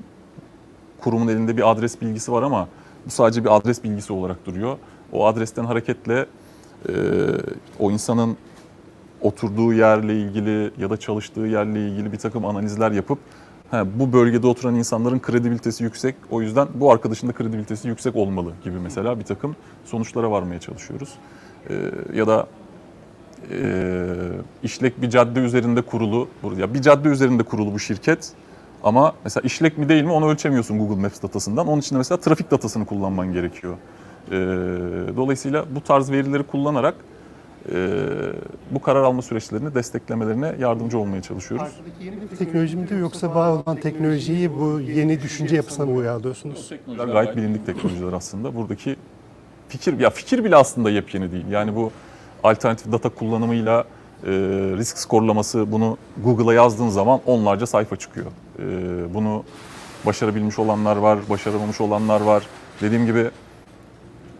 [1.01, 2.69] kurumun elinde bir adres bilgisi var ama
[3.07, 4.77] bu sadece bir adres bilgisi olarak duruyor.
[5.13, 6.27] O adresten hareketle
[6.89, 6.93] e,
[7.79, 8.37] o insanın
[9.21, 13.19] oturduğu yerle ilgili ya da çalıştığı yerle ilgili bir takım analizler yapıp
[13.71, 16.15] ha, bu bölgede oturan insanların kredibilitesi yüksek.
[16.31, 21.15] O yüzden bu arkadaşın da kredibilitesi yüksek olmalı gibi mesela bir takım sonuçlara varmaya çalışıyoruz.
[21.71, 21.75] E,
[22.15, 22.47] ya da
[23.51, 23.77] e,
[24.63, 26.29] işlek bir cadde üzerinde kurulu,
[26.59, 28.33] ya bir cadde üzerinde kurulu bu şirket
[28.83, 31.67] ama mesela işlek mi değil mi onu ölçemiyorsun Google Maps datasından.
[31.67, 33.75] Onun için de mesela trafik datasını kullanman gerekiyor.
[34.31, 34.33] E,
[35.17, 36.95] dolayısıyla bu tarz verileri kullanarak
[37.73, 37.89] e,
[38.71, 41.69] bu karar alma süreçlerini desteklemelerine yardımcı olmaya çalışıyoruz.
[42.39, 46.69] Teknoloji midir yoksa var olan teknolojiyi bu yeni düşünce yapısına mı uyarlıyorsunuz?
[46.69, 48.55] Teknolojiler gayet bilindik teknolojiler aslında.
[48.55, 48.97] Buradaki
[49.69, 51.45] fikir ya fikir bile aslında yepyeni değil.
[51.51, 51.93] Yani bu
[52.47, 53.85] alternatif data kullanımıyla
[54.25, 54.31] e,
[54.77, 58.27] risk skorlaması bunu Google'a yazdığın zaman onlarca sayfa çıkıyor.
[58.59, 58.65] E,
[59.15, 59.45] bunu
[60.07, 62.47] başarabilmiş olanlar var, başaramamış olanlar var.
[62.81, 63.31] Dediğim gibi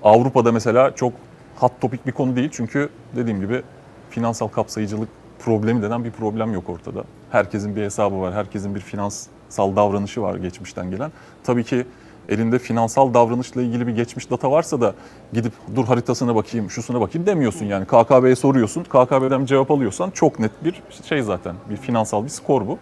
[0.03, 1.13] Avrupa'da mesela çok
[1.57, 2.51] hot topik bir konu değil.
[2.53, 3.63] Çünkü dediğim gibi
[4.11, 7.05] finansal kapsayıcılık problemi denen bir problem yok ortada.
[7.31, 11.13] Herkesin bir hesabı var, herkesin bir finansal davranışı var geçmişten gelen.
[11.45, 11.87] Tabii ki
[12.29, 14.95] elinde finansal davranışla ilgili bir geçmiş data varsa da
[15.33, 17.85] gidip dur haritasına bakayım, şusuna bakayım demiyorsun yani.
[17.85, 21.55] KKB'ye soruyorsun, KKB'den cevap alıyorsan çok net bir şey zaten.
[21.71, 22.79] Bir finansal bir skor bu.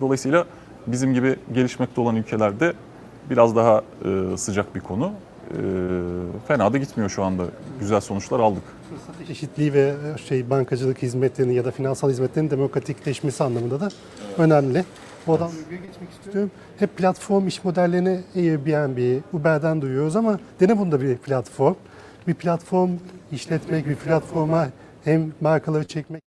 [0.00, 0.44] Dolayısıyla
[0.86, 2.72] bizim gibi gelişmekte olan ülkelerde
[3.30, 5.12] biraz daha e, sıcak bir konu.
[5.50, 5.58] E,
[6.48, 7.44] fena da gitmiyor şu anda.
[7.80, 8.62] Güzel sonuçlar aldık.
[9.30, 9.94] Eşitliği ve
[10.28, 13.88] şey bankacılık hizmetlerinin ya da finansal hizmetlerin demokratikleşmesi anlamında da
[14.38, 14.84] önemli.
[15.26, 16.50] Bu adam geçmek istiyorum.
[16.78, 21.74] Hep platform iş modellerini Airbnb, Uber'den duyuyoruz ama dene bunda bir platform.
[22.28, 22.90] Bir platform
[23.32, 24.68] işletmek, bir platforma
[25.04, 26.22] hem markaları çekmek,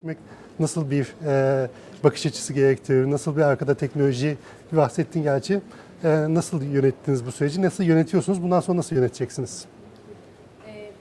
[0.00, 0.18] çekmek
[0.60, 1.68] nasıl bir e,
[2.04, 4.36] bakış açısı gerektirir, nasıl bir arkada teknoloji
[4.72, 5.60] bahsettin gerçi.
[6.04, 9.64] E, nasıl yönettiniz bu süreci, nasıl yönetiyorsunuz, bundan sonra nasıl yöneteceksiniz?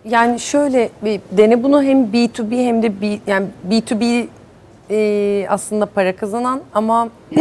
[0.05, 4.27] Yani şöyle bir dene bunu hem B2B hem de B, yani B2B
[4.92, 7.10] e, aslında para kazanan ama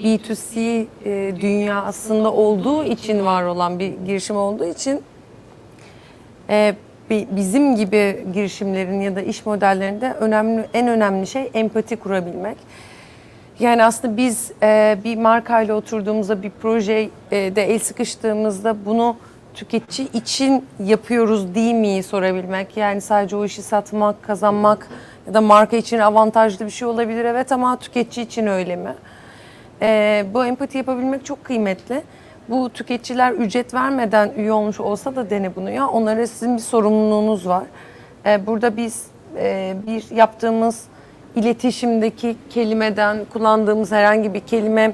[0.00, 5.02] B2C e, dünya aslında olduğu için var olan bir girişim olduğu için
[6.50, 6.74] e,
[7.10, 12.56] bi- bizim gibi girişimlerin ya da iş modellerinde önemli en önemli şey empati kurabilmek.
[13.60, 19.16] Yani aslında biz e, bir markayla oturduğumuzda bir projede el sıkıştığımızda bunu
[19.54, 22.76] tüketici için yapıyoruz değil mi sorabilmek.
[22.76, 24.88] Yani sadece o işi satmak, kazanmak
[25.26, 28.94] ya da marka için avantajlı bir şey olabilir evet ama tüketici için öyle mi?
[29.82, 32.02] E, bu empati yapabilmek çok kıymetli.
[32.48, 35.88] Bu tüketiciler ücret vermeden üye olmuş olsa da dene bunu ya.
[35.88, 37.64] Onlara sizin bir sorumluluğunuz var.
[38.26, 39.06] E, burada biz
[39.36, 40.84] e, bir yaptığımız
[41.36, 44.92] iletişimdeki kelimeden kullandığımız herhangi bir kelime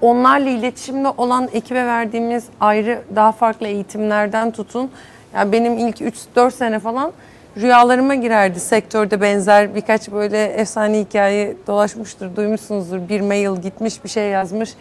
[0.00, 4.90] onlarla iletişimde olan ekibe verdiğimiz ayrı daha farklı eğitimlerden tutun.
[5.34, 7.12] Yani benim ilk 3-4 sene falan
[7.56, 13.08] rüyalarıma girerdi sektörde benzer birkaç böyle efsane hikaye dolaşmıştır, duymuşsunuzdur.
[13.08, 14.74] Bir mail gitmiş bir şey yazmış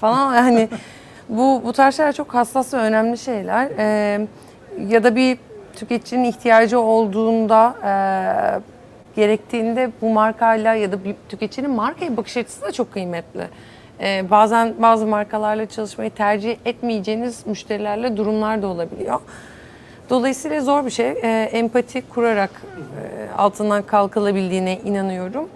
[0.00, 0.68] falan yani
[1.28, 3.70] bu bu tarz şeyler çok hassas ve önemli şeyler.
[3.78, 4.26] Ee,
[4.88, 5.38] ya da bir
[5.76, 7.92] tüketicinin ihtiyacı olduğunda e,
[9.16, 13.48] gerektiğinde bu markayla ya da bir tüketicinin markaya bakış açısı da çok kıymetli.
[14.00, 19.20] Ee, bazen bazı markalarla çalışmayı tercih etmeyeceğiniz müşterilerle durumlar da olabiliyor.
[20.10, 21.10] Dolayısıyla zor bir şey.
[21.10, 25.48] Ee, empati kurarak e, altından kalkılabildiğine inanıyorum.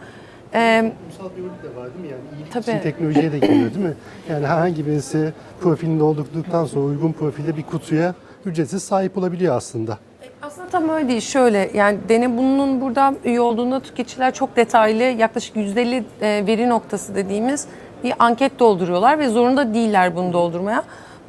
[0.52, 2.10] Kurumsal bir ürün de var değil mi?
[2.12, 2.62] Yani iyilik Tabii.
[2.62, 3.94] için teknolojiye de geliyor değil mi?
[4.30, 8.14] Yani herhangi birisi profilini doldurduktan sonra uygun profilde bir kutuya
[8.46, 9.98] ücretsiz sahip olabiliyor aslında.
[10.42, 11.20] Aslında tam öyle değil.
[11.20, 17.14] Şöyle yani Dene bunun burada üye olduğunda tüketiciler çok detaylı yaklaşık %50 e, veri noktası
[17.14, 17.66] dediğimiz
[18.04, 20.82] bir anket dolduruyorlar ve zorunda değiller bunu doldurmaya.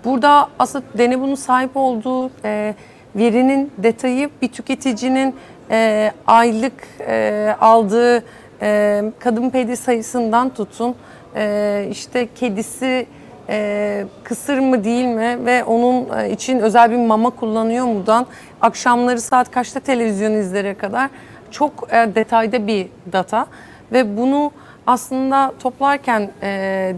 [0.06, 2.76] Burada aslında Dene bunun sahip olduğu e,
[3.16, 5.36] verinin detayı bir tüketicinin
[5.72, 8.24] e, aylık e, aldığı
[8.62, 10.96] e, kadın pedi sayısından tutun
[11.36, 13.06] e, işte kedisi
[13.50, 18.26] e, kısır mı değil mi ve onun e, için özel bir mama kullanıyor mudan
[18.62, 21.10] akşamları saat kaçta televizyon izlere kadar
[21.52, 23.48] çok e, detayda bir data
[23.92, 24.52] ve bunu
[24.88, 26.48] aslında toplarken e,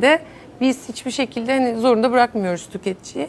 [0.02, 0.20] de
[0.62, 3.28] biz hiçbir şekilde hani zorunda bırakmıyoruz tüketiciyi.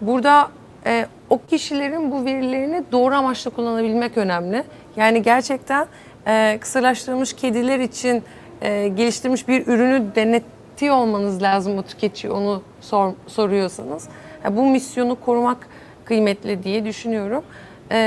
[0.00, 0.48] Burada
[0.86, 4.64] e, o kişilerin bu verilerini doğru amaçla kullanabilmek önemli.
[4.96, 5.86] Yani gerçekten
[6.26, 8.22] e, kısırlaştırılmış kediler için
[8.62, 14.08] e, geliştirilmiş bir ürünü denettiyor olmanız lazım o tüketiciye onu sor, soruyorsanız.
[14.44, 15.68] Ya bu misyonu korumak
[16.04, 17.44] kıymetli diye düşünüyorum.
[17.90, 17.98] E,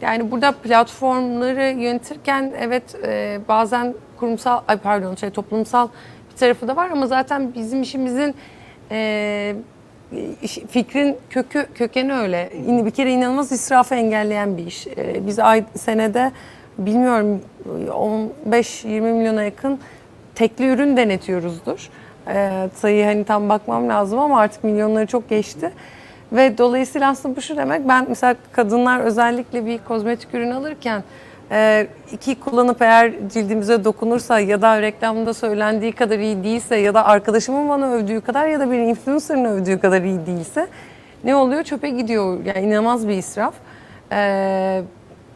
[0.00, 5.88] yani burada platformları yönetirken evet e, bazen kurumsal, ay pardon şey toplumsal
[6.32, 8.34] bir tarafı da var ama zaten bizim işimizin
[8.90, 9.56] e,
[10.70, 12.50] fikrin kökü kökeni öyle.
[12.68, 14.86] Bir kere inanılmaz israfı engelleyen bir iş.
[14.86, 16.32] Ee, Biz ay senede
[16.78, 17.40] bilmiyorum
[18.48, 19.78] 15-20 milyona yakın
[20.34, 21.90] tekli ürün denetiyoruzdur.
[22.28, 25.72] Ee, sayıyı hani tam bakmam lazım ama artık milyonları çok geçti.
[26.32, 31.02] Ve dolayısıyla aslında bu şu demek ben mesela kadınlar özellikle bir kozmetik ürün alırken
[31.50, 37.06] e, iki kullanıp eğer cildimize dokunursa ya da reklamda söylendiği kadar iyi değilse ya da
[37.06, 40.68] arkadaşımın bana övdüğü kadar ya da bir influencer'ın övdüğü kadar iyi değilse
[41.24, 41.62] ne oluyor?
[41.62, 42.44] Çöpe gidiyor.
[42.44, 43.54] Yani inanılmaz bir israf.
[44.12, 44.82] E,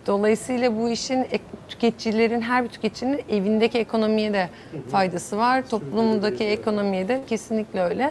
[0.07, 1.27] dolayısıyla bu işin
[1.69, 4.49] tüketicilerin, her bir tüketicinin evindeki ekonomiye de
[4.91, 5.63] faydası var.
[5.69, 8.11] Toplumdaki ekonomiye de kesinlikle öyle.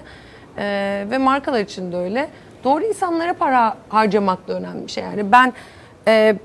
[0.58, 2.28] E, ve markalar için de öyle.
[2.64, 5.04] Doğru insanlara para harcamak da önemli bir şey.
[5.04, 5.54] Yani ben
[6.08, 6.36] e,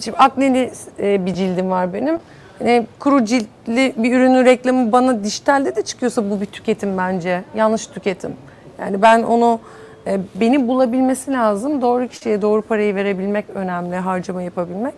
[0.00, 2.18] Şimdi akneli e, bir cildim var benim.
[2.58, 7.44] Hani kuru ciltli bir ürünün reklamı bana dijitalde de çıkıyorsa bu bir tüketim bence.
[7.54, 8.36] Yanlış tüketim.
[8.80, 9.60] Yani ben onu
[10.06, 11.82] e, beni bulabilmesi lazım.
[11.82, 13.96] Doğru kişiye doğru parayı verebilmek önemli.
[13.96, 14.94] Harcama yapabilmek.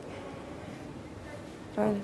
[1.76, 1.94] Öyle.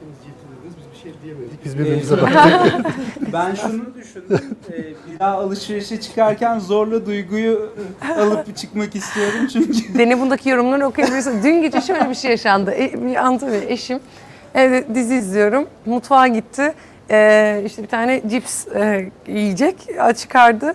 [1.25, 1.65] Diyemedik.
[1.65, 2.87] Biz birbirimize baktık.
[3.33, 4.41] Ben şunu düşündüm.
[4.73, 7.73] e, bir daha alışverişe çıkarken zorla duyguyu
[8.19, 9.95] alıp çıkmak istiyorum çünkü.
[9.99, 11.43] Dene bundaki yorumları okuyabilirsin.
[11.43, 12.71] Dün gece şöyle bir şey yaşandı.
[12.71, 14.01] E, bir an tabii eşim
[14.55, 15.67] evde dizi izliyorum.
[15.87, 16.73] Mutfağa gitti.
[17.11, 19.77] Ee, işte bir tane cips e, yiyecek.
[20.17, 20.75] Çıkardı.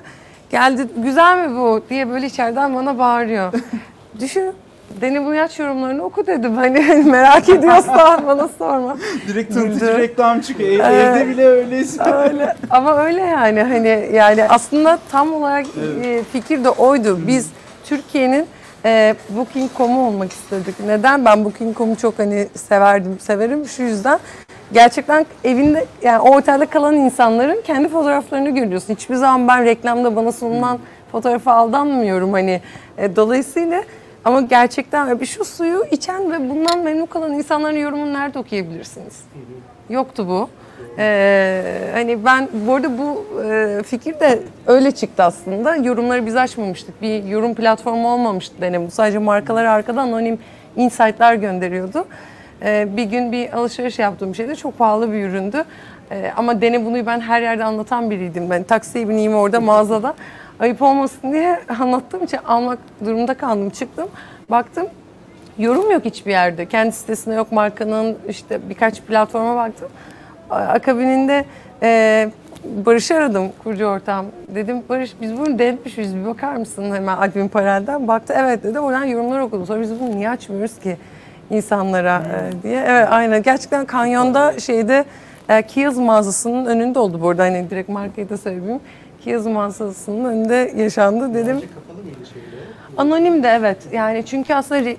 [0.50, 3.54] Geldi güzel mi bu diye böyle içeriden bana bağırıyor.
[4.20, 4.54] Düşün.
[5.02, 6.56] Deni Buyaç yorumlarını oku dedim.
[6.56, 8.98] Hani merak ediyorsan bana sorma.
[9.28, 10.70] Direkt tanıtıcı reklam çıkıyor.
[10.70, 11.16] Ev- Evet.
[11.18, 12.04] Evde bile öyleyse.
[12.04, 15.66] öyle ama öyle yani hani yani aslında tam olarak
[16.04, 17.20] e, fikir de oydu.
[17.28, 17.50] Biz
[17.86, 18.46] Türkiye'nin
[18.86, 20.80] e, Booking.com'u olmak istedik.
[20.80, 21.26] Neden?
[21.26, 24.20] Ben Booking.com'u çok hani severdim, severim şu yüzden.
[24.72, 28.94] Gerçekten evinde yani o otelde kalan insanların kendi fotoğraflarını görüyorsun.
[28.94, 30.80] Hiçbir zaman ben reklamda bana sunulan
[31.12, 32.62] fotoğrafa aldanmıyorum hani.
[32.98, 33.84] E, dolayısıyla
[34.26, 39.24] ama gerçekten bir şu suyu içen ve bundan memnun kalan insanların yorumunu nerede okuyabilirsiniz?
[39.90, 40.50] Yoktu bu.
[41.00, 41.64] Ee,
[41.94, 45.76] hani ben bu arada bu e, fikir de öyle çıktı aslında.
[45.76, 47.02] Yorumları biz açmamıştık.
[47.02, 48.92] Bir yorum platformu olmamıştı benim.
[48.92, 50.40] Sadece markalar arkadan anonim
[50.76, 52.06] insight'lar gönderiyordu.
[52.64, 54.56] Ee, bir gün bir alışveriş yaptığım bir şeydi.
[54.56, 55.64] Çok pahalı bir üründü.
[56.12, 58.50] Ee, ama dene bunu ben her yerde anlatan biriydim.
[58.50, 60.14] Ben taksiye bineyim orada mağazada.
[60.60, 63.70] Ayıp olmasın diye anlattığım için almak durumunda kaldım.
[63.70, 64.08] Çıktım.
[64.50, 64.88] Baktım
[65.58, 66.66] Yorum yok hiçbir yerde.
[66.66, 69.88] Kendi sitesinde yok markanın işte birkaç platforma baktım.
[70.50, 71.46] Akabininde
[71.84, 72.30] e,
[72.86, 74.26] Barış'ı aradım kurucu ortağım.
[74.56, 78.08] Dedim Barış biz bunu denetmişiz bir bakar mısın hemen admin panelden.
[78.08, 79.66] Baktı evet dedi oradan yorumlar okudum.
[79.66, 80.98] Sonra biz bunu niye açmıyoruz ki
[81.50, 82.84] insanlara e, diye.
[82.88, 85.06] Evet aynen gerçekten kanyonda şeyde
[85.50, 88.80] e, Kiehl's mağazasının önünde oldu bu arada hani direkt markayı da söyleyeyim.
[89.26, 91.62] Kiehl's mağazasının önünde yaşandı dedim.
[92.98, 93.78] Anonim de evet.
[93.92, 94.90] Yani çünkü aslında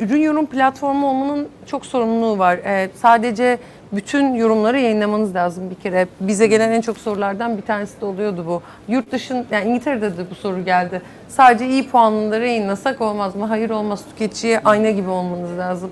[0.00, 2.58] ürün yorum platformu olmanın çok sorumluluğu var.
[2.64, 3.58] Ee, sadece
[3.92, 6.06] bütün yorumları yayınlamanız lazım bir kere.
[6.20, 8.62] Bize gelen en çok sorulardan bir tanesi de oluyordu bu.
[8.88, 11.02] Yurt dışın, yani İngiltere'de de bu soru geldi.
[11.28, 13.44] Sadece iyi puanlıları yayınlasak olmaz mı?
[13.44, 14.04] Hayır olmaz.
[14.10, 15.90] Tüketiciye ayna gibi olmanız lazım.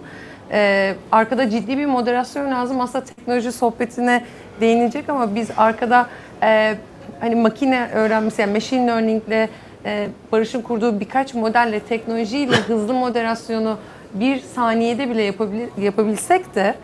[0.52, 2.80] Ee, arkada ciddi bir moderasyon lazım.
[2.80, 4.24] Aslında teknoloji sohbetine
[4.60, 6.06] değinecek ama biz arkada
[6.42, 6.74] e,
[7.20, 9.48] hani makine öğrenmesi yani machine learning'le
[9.84, 13.76] e, Barış'ın kurduğu birkaç modelle teknolojiyle hızlı moderasyonu
[14.14, 16.74] bir saniyede bile yapabil, yapabilsek de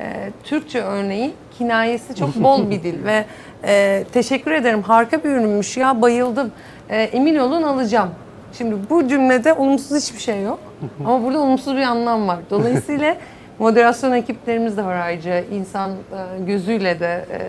[0.00, 3.24] e, Türkçe örneği kinayesi çok bol bir dil ve
[3.64, 4.82] e, teşekkür ederim.
[4.82, 6.52] Harika bir ürünmüş ya bayıldım.
[6.90, 8.10] E, emin olun alacağım.
[8.52, 10.60] Şimdi bu cümlede olumsuz hiçbir şey yok.
[11.04, 12.38] Ama burada olumsuz bir anlam var.
[12.50, 13.16] Dolayısıyla
[13.58, 15.40] moderasyon ekiplerimiz de var ayrıca.
[15.40, 17.40] İnsan e, gözüyle de e,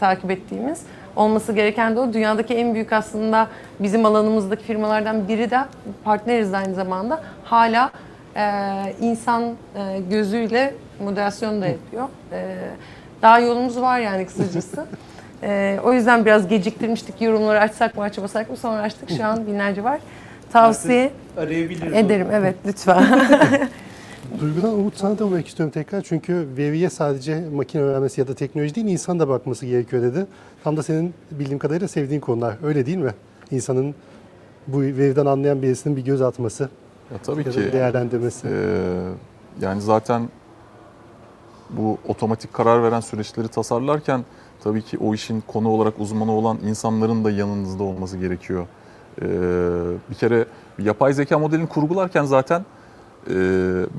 [0.00, 0.82] takip ettiğimiz
[1.18, 2.12] olması gereken de o.
[2.12, 3.48] Dünyadaki en büyük aslında
[3.80, 5.60] bizim alanımızdaki firmalardan biri de
[6.04, 7.22] partneriz aynı zamanda.
[7.44, 7.90] Hala
[8.36, 8.42] e,
[9.00, 12.08] insan e, gözüyle moderasyon da yapıyor.
[12.32, 12.56] E,
[13.22, 14.86] daha yolumuz var yani kısacası.
[15.42, 19.84] E, o yüzden biraz geciktirmiştik yorumları açsak mı açmasak mı sonra açtık şu an binlerce
[19.84, 19.98] var.
[20.52, 21.92] Tavsiye Arayabiliriz.
[21.94, 23.04] ederim evet lütfen.
[24.40, 26.02] Duygudan Umut sana da vurmak istiyorum tekrar.
[26.02, 30.26] Çünkü veriye sadece makine öğrenmesi ya da teknoloji değil insan da bakması gerekiyor dedi.
[30.64, 32.56] Tam da senin bildiğim kadarıyla sevdiğin konular.
[32.62, 33.14] Öyle değil mi?
[33.50, 33.94] İnsanın
[34.66, 36.68] bu veriden anlayan birisinin bir göz atması.
[37.12, 37.72] Ya tabii Ya ki.
[37.72, 38.48] değerlendirmesi.
[38.50, 39.00] Ee,
[39.60, 40.28] yani zaten
[41.70, 44.24] bu otomatik karar veren süreçleri tasarlarken
[44.64, 48.66] tabii ki o işin konu olarak uzmanı olan insanların da yanınızda olması gerekiyor.
[49.22, 49.24] Ee,
[50.10, 50.44] bir kere
[50.78, 52.64] yapay zeka modelini kurgularken zaten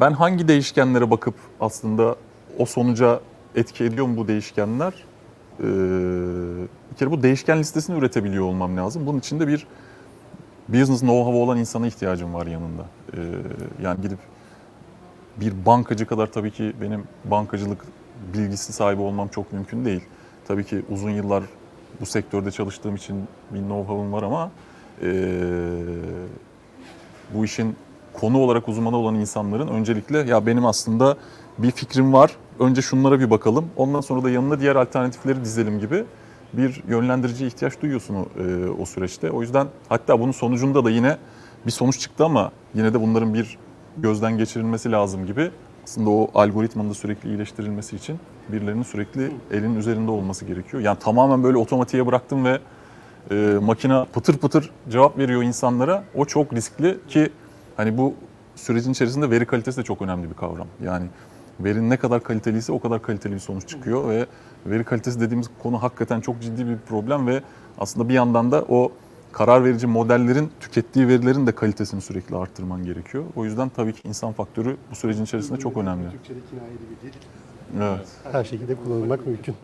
[0.02, 2.16] ben hangi değişkenlere bakıp aslında
[2.58, 3.20] o sonuca
[3.56, 4.94] etki ediyor mu bu değişkenler?
[5.60, 5.64] Ee,
[6.92, 9.06] bir kere bu değişken listesini üretebiliyor olmam lazım.
[9.06, 9.68] Bunun için de bir
[10.70, 12.86] business know-how olan insana ihtiyacım var yanında.
[13.14, 13.18] Ee,
[13.84, 14.20] yani gidip
[15.38, 17.86] bir bankacı kadar tabii ki benim bankacılık
[18.34, 20.02] bilgisi sahibi olmam çok mümkün değil.
[20.48, 21.44] Tabii ki uzun yıllar
[22.02, 24.52] bu sektörde çalıştığım için bir know-how'um var ama
[27.34, 27.76] bu işin
[28.22, 31.18] konu olarak uzmanı olan insanların öncelikle ya benim aslında
[31.58, 32.32] bir fikrim var.
[32.60, 33.66] Önce şunlara bir bakalım.
[33.78, 36.06] Ondan sonra da yanına diğer alternatifleri dizelim gibi
[36.54, 39.32] bir yönlendiriciye ihtiyaç duyuyorsun o, e, o süreçte.
[39.32, 41.18] O yüzden hatta bunun sonucunda da yine
[41.66, 43.58] bir sonuç çıktı ama yine de bunların bir
[43.98, 45.52] gözden geçirilmesi lazım gibi.
[45.84, 50.84] Aslında o algoritmanın da sürekli iyileştirilmesi için birilerinin sürekli elinin üzerinde olması gerekiyor.
[50.84, 52.60] Yani tamamen böyle otomatiğe bıraktım ve
[53.32, 56.04] e, makine pıtır pıtır cevap veriyor insanlara.
[56.16, 57.30] O çok riskli ki
[57.80, 58.14] hani bu
[58.56, 60.68] sürecin içerisinde veri kalitesi de çok önemli bir kavram.
[60.84, 61.06] Yani
[61.60, 64.26] verinin ne kadar kaliteliyse o kadar kaliteli bir sonuç çıkıyor ve
[64.66, 67.42] veri kalitesi dediğimiz konu hakikaten çok ciddi bir problem ve
[67.78, 68.92] aslında bir yandan da o
[69.32, 73.24] karar verici modellerin tükettiği verilerin de kalitesini sürekli arttırman gerekiyor.
[73.36, 76.12] O yüzden tabii ki insan faktörü bu sürecin içerisinde çok önemli.
[76.12, 77.18] Türkçe'de kinayeli bir dil.
[77.82, 78.08] Evet.
[78.32, 79.56] Her şekilde kullanılmak mümkün.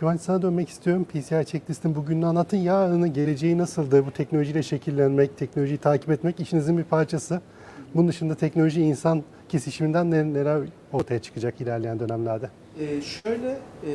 [0.00, 1.04] Kıvanç sana dönmek istiyorum.
[1.04, 2.56] PCR checklistin bugününü anlatın.
[2.56, 4.06] Yarını, geleceği nasıldı?
[4.06, 7.40] Bu teknolojiyle şekillenmek, teknolojiyi takip etmek işinizin bir parçası.
[7.94, 10.60] Bunun dışında teknoloji insan kesişiminden ne- neler
[10.92, 12.50] ortaya çıkacak ilerleyen dönemlerde?
[12.80, 13.90] Ee, şöyle e,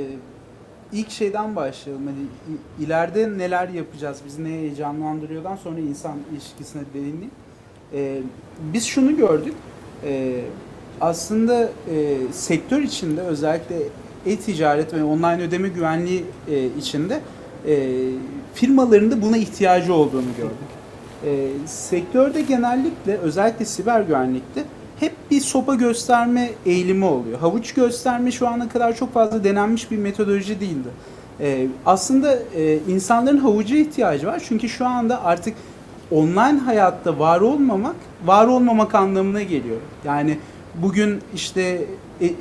[0.91, 2.07] ilk şeyden başlayalım.
[2.07, 7.31] Hani ileride neler yapacağız, bizi ne heyecanlandırıyordan sonra insan ilişkisine değineyim.
[7.93, 8.21] Ee,
[8.73, 9.53] biz şunu gördük.
[10.03, 10.41] Ee,
[11.01, 13.75] aslında e, sektör içinde özellikle
[14.25, 17.19] e-ticaret ve online ödeme güvenliği e, içinde
[17.67, 17.89] e,
[18.53, 20.75] firmaların da buna ihtiyacı olduğunu gördük.
[21.25, 24.63] E, sektörde genellikle özellikle siber güvenlikte
[24.99, 27.39] hep bir sopa gösterme eğilimi oluyor.
[27.39, 30.89] Havuç gösterme şu ana kadar çok fazla denenmiş bir metodoloji değildi.
[31.39, 35.53] E, aslında e, insanların havuca ihtiyacı var çünkü şu anda artık
[36.11, 37.95] online hayatta var olmamak,
[38.25, 39.77] var olmamak anlamına geliyor.
[40.05, 40.37] Yani
[40.75, 41.81] bugün işte
[42.21, 42.31] e,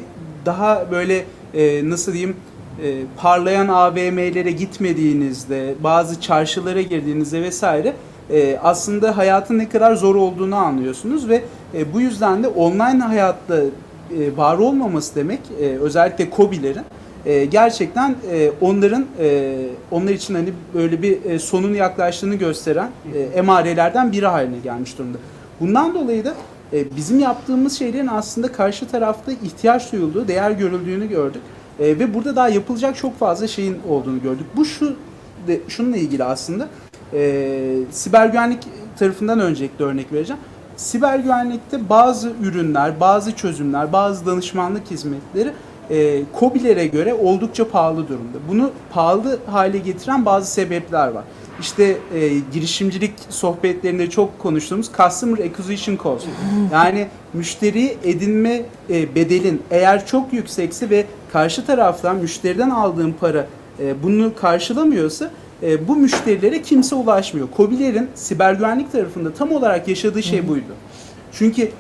[0.47, 1.25] daha böyle
[1.55, 2.37] e, nasıl diyeyim
[2.83, 7.93] e, parlayan AVM'lere gitmediğinizde, bazı çarşılara girdiğinizde vesaire
[8.31, 11.43] e, aslında hayatın ne kadar zor olduğunu anlıyorsunuz ve
[11.75, 16.83] e, bu yüzden de online hayatta e, var olmaması demek e, özellikle KOBİ'lerin
[17.27, 19.55] e, gerçekten e, onların e,
[19.91, 25.19] onlar için hani böyle bir e, sonun yaklaştığını gösteren e, emarelerden biri haline gelmiş durumda.
[25.61, 26.35] Bundan dolayı da
[26.75, 31.43] e, bizim yaptığımız şeylerin aslında karşı tarafta ihtiyaç duyulduğu, değer görüldüğünü gördük.
[31.81, 34.47] E, ve burada daha yapılacak çok fazla şeyin olduğunu gördük.
[34.57, 34.97] Bu şu
[35.47, 36.69] de, şununla ilgili aslında
[37.13, 37.61] e,
[37.91, 38.63] siber güvenlik
[38.99, 40.43] tarafından öncelikle örnek vereceğim.
[40.77, 45.53] Siber güvenlikte bazı ürünler, bazı çözümler, bazı danışmanlık hizmetleri
[45.91, 48.39] e, KOBİ'lere göre oldukça pahalı durumda.
[48.49, 51.25] Bunu pahalı hale getiren bazı sebepler var.
[51.61, 56.27] İşte e, girişimcilik sohbetlerinde çok konuştuğumuz Customer Acquisition Cost.
[56.73, 63.47] Yani müşteri edinme e, bedelin eğer çok yüksekse ve karşı taraftan müşteriden aldığın para
[63.81, 65.31] e, bunu karşılamıyorsa
[65.63, 67.49] e, bu müşterilere kimse ulaşmıyor.
[67.51, 70.75] KOBİ'lerin siber güvenlik tarafında tam olarak yaşadığı şey buydu.
[71.33, 71.71] Çünkü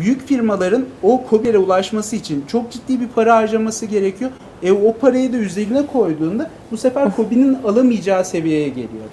[0.00, 4.30] büyük firmaların o KOBİ'lere ulaşması için çok ciddi bir para harcaması gerekiyor.
[4.62, 9.04] E o parayı da üzerine koyduğunda bu sefer KOBİ'nin alamayacağı seviyeye geliyor.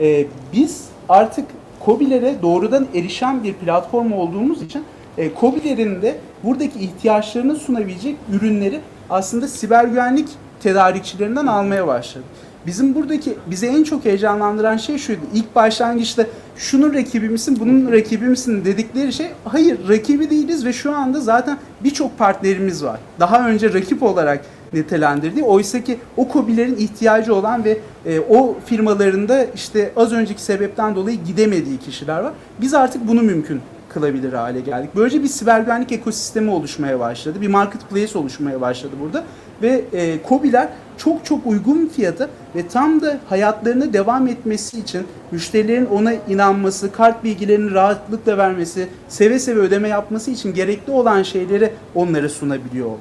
[0.00, 1.46] E, biz artık
[1.80, 4.84] KOBİ'lere doğrudan erişen bir platform olduğumuz için
[5.18, 8.80] e, KOBİ'lerin de buradaki ihtiyaçlarını sunabilecek ürünleri
[9.10, 10.28] aslında siber güvenlik
[10.60, 12.24] tedarikçilerinden almaya başladı.
[12.66, 15.20] Bizim buradaki bize en çok heyecanlandıran şey şuydu.
[15.34, 20.96] İlk başlangıçta şunun rakibi misin, bunun rakibi misin dedikleri şey hayır rakibi değiliz ve şu
[20.96, 23.00] anda zaten birçok partnerimiz var.
[23.20, 29.44] Daha önce rakip olarak nitelendirdiği oysa ki o kobilerin ihtiyacı olan ve e, o firmalarında
[29.54, 32.32] işte az önceki sebepten dolayı gidemediği kişiler var.
[32.60, 34.90] Biz artık bunu mümkün kılabilir hale geldik.
[34.96, 37.40] Böylece bir siber güvenlik ekosistemi oluşmaya başladı.
[37.40, 39.24] Bir marketplace oluşmaya başladı burada.
[39.62, 45.86] Ve e, KOBİ'ler çok çok uygun fiyata ve tam da hayatlarına devam etmesi için müşterilerin
[45.86, 52.28] ona inanması, kart bilgilerini rahatlıkla vermesi, seve seve ödeme yapması için gerekli olan şeyleri onlara
[52.28, 52.98] sunabiliyor oldu.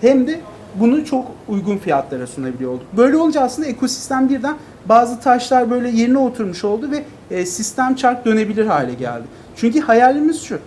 [0.00, 0.40] Hem de
[0.74, 2.86] bunu çok uygun fiyatlara sunabiliyor olduk.
[2.96, 7.04] Böyle olunca aslında ekosistem birden bazı taşlar böyle yerine oturmuş oldu ve
[7.36, 9.24] e, sistem çark dönebilir hale geldi.
[9.56, 10.58] Çünkü hayalimiz şu.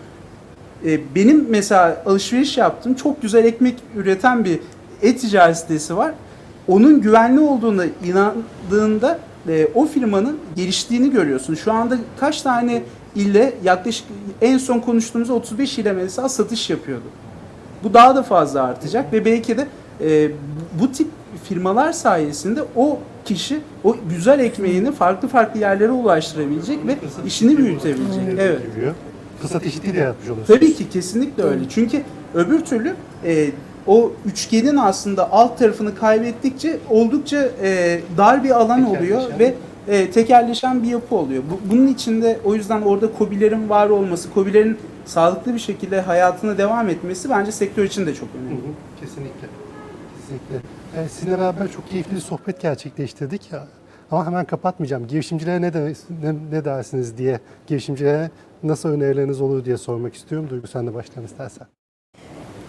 [0.85, 4.59] E, benim mesela alışveriş yaptığım çok güzel ekmek üreten bir
[5.01, 6.13] e-ticaret sitesi var.
[6.67, 11.55] Onun güvenli olduğuna inandığında e, o firmanın geliştiğini görüyorsun.
[11.55, 12.83] Şu anda kaç tane
[13.15, 14.07] ile yaklaşık
[14.41, 17.05] en son konuştuğumuz 35 ile mesela satış yapıyordu.
[17.83, 19.67] Bu daha da fazla artacak ve belki de
[20.01, 20.31] e,
[20.81, 21.07] bu tip
[21.43, 28.23] firmalar sayesinde o kişi o güzel ekmeğini farklı farklı yerlere ulaştırabilecek ve işini büyütebilecek.
[28.39, 28.61] Evet.
[29.41, 30.47] Fırsat eşitliği de yaratmış olursunuz.
[30.47, 31.61] Tabii ki kesinlikle öyle.
[31.69, 32.01] Çünkü
[32.33, 33.49] öbür türlü e,
[33.87, 39.53] o üçgenin aslında alt tarafını kaybettikçe oldukça e, dar bir alan oluyor ve
[39.87, 41.43] e, tekelleşen bir yapı oluyor.
[41.51, 46.89] Bu, bunun içinde o yüzden orada kobilerin var olması, kobilerin sağlıklı bir şekilde hayatına devam
[46.89, 48.55] etmesi bence sektör için de çok Hı önemli.
[48.55, 49.47] hı, Kesinlikle.
[50.21, 50.67] Kesinlikle.
[50.97, 53.51] Evet, sizinle beraber çok keyifli bir sohbet gerçekleştirdik.
[53.51, 53.67] ya.
[54.11, 55.07] Ama hemen kapatmayacağım.
[55.07, 58.29] Girişimcilere ne, de, ne, ne dersiniz diye, girişimcilere
[58.63, 60.47] nasıl önerileriniz olur diye sormak istiyorum.
[60.49, 61.67] Duygu sen de başlayalım istersen.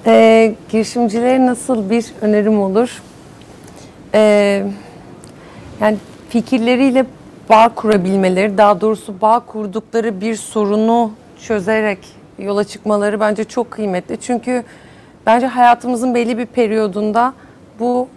[0.07, 3.03] Ee, girişimcilere nasıl bir önerim olur?
[4.15, 4.63] Ee,
[5.81, 5.97] yani
[6.29, 7.07] fikirleriyle
[7.51, 11.99] bağ kurabilmeleri, daha doğrusu bağ kurdukları bir sorunu çözerek
[12.39, 14.21] yola çıkmaları bence çok kıymetli.
[14.21, 14.63] Çünkü
[15.27, 17.33] bence hayatımızın belli bir periyodunda
[17.81, 18.09] bu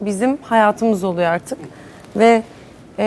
[0.00, 1.58] bizim hayatımız oluyor artık.
[2.16, 2.42] Ve
[2.98, 3.04] e,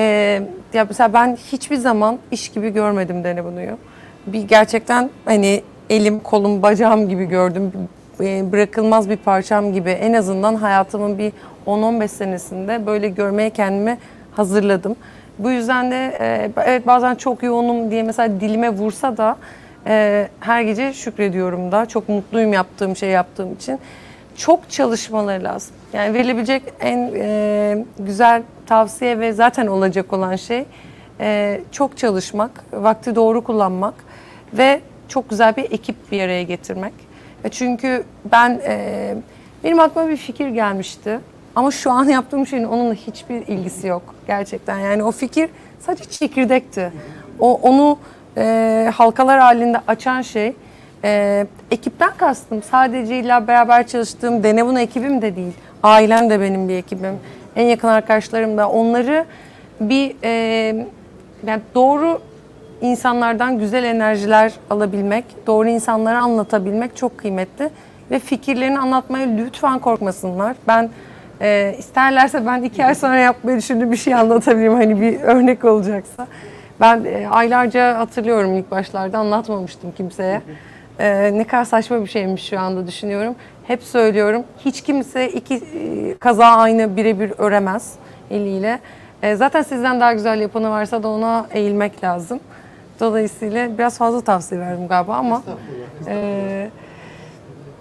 [0.74, 3.78] ya mesela ben hiçbir zaman iş gibi görmedim Dene Bunu'yu.
[4.28, 7.72] Bir gerçekten hani elim, kolum, bacağım gibi gördüm.
[8.22, 9.89] E, bırakılmaz bir parçam gibi.
[9.89, 11.32] En azından hayatımın bir
[11.67, 13.97] 10-15 senesinde böyle görmeye kendimi
[14.32, 14.95] hazırladım.
[15.39, 19.38] Bu yüzden de e, evet bazen çok yoğunum diye mesela dilime vursa da
[19.88, 21.86] e, her gece şükrediyorum da.
[21.86, 23.80] Çok mutluyum yaptığım şey yaptığım için.
[24.36, 25.76] Çok çalışmaları lazım.
[25.93, 27.11] Yani verilebilecek en
[27.99, 30.65] güzel tavsiye ve zaten olacak olan şey
[31.72, 33.93] çok çalışmak, vakti doğru kullanmak
[34.53, 36.93] ve çok güzel bir ekip bir araya getirmek.
[37.44, 39.16] E, Çünkü ben e,
[39.64, 41.20] benim aklıma bir fikir gelmişti.
[41.56, 44.80] Ama şu an yaptığım şeyin onunla hiçbir ilgisi yok gerçekten.
[44.80, 46.92] Yani o fikir sadece çekirdekti.
[47.39, 47.98] O onu
[48.38, 50.54] e, halkalar halinde açan şey
[51.04, 52.64] e, ekipten kastım.
[52.64, 55.54] Sadece illa beraber çalıştığım Denevun ekibim de değil.
[55.84, 57.20] Ailem de benim bir ekibim.
[57.56, 58.70] En yakın arkadaşlarım da.
[58.70, 59.26] Onları
[59.80, 60.30] bir e,
[61.48, 62.22] yani doğru
[62.82, 67.70] insanlardan güzel enerjiler alabilmek, doğru insanlara anlatabilmek çok kıymetli.
[68.12, 70.56] Ve fikirlerini anlatmaya lütfen korkmasınlar.
[70.68, 70.90] Ben
[71.42, 76.28] e, isterlerse ben iki ay sonra yapmayı düşündüğüm bir şey anlatabilirim hani bir örnek olacaksa.
[76.80, 80.42] Ben e, aylarca hatırlıyorum ilk başlarda anlatmamıştım kimseye.
[81.00, 83.36] E, ne kadar saçma bir şeymiş şu anda düşünüyorum.
[83.68, 87.94] Hep söylüyorum hiç kimse iki e, kaza aynı birebir öremez
[88.32, 88.80] eliyle.
[89.24, 92.40] E, zaten sizden daha güzel yapanı varsa da ona eğilmek lazım.
[93.02, 95.43] Dolayısıyla biraz fazla tavsiye verdim galiba ama
[96.08, 96.72] e,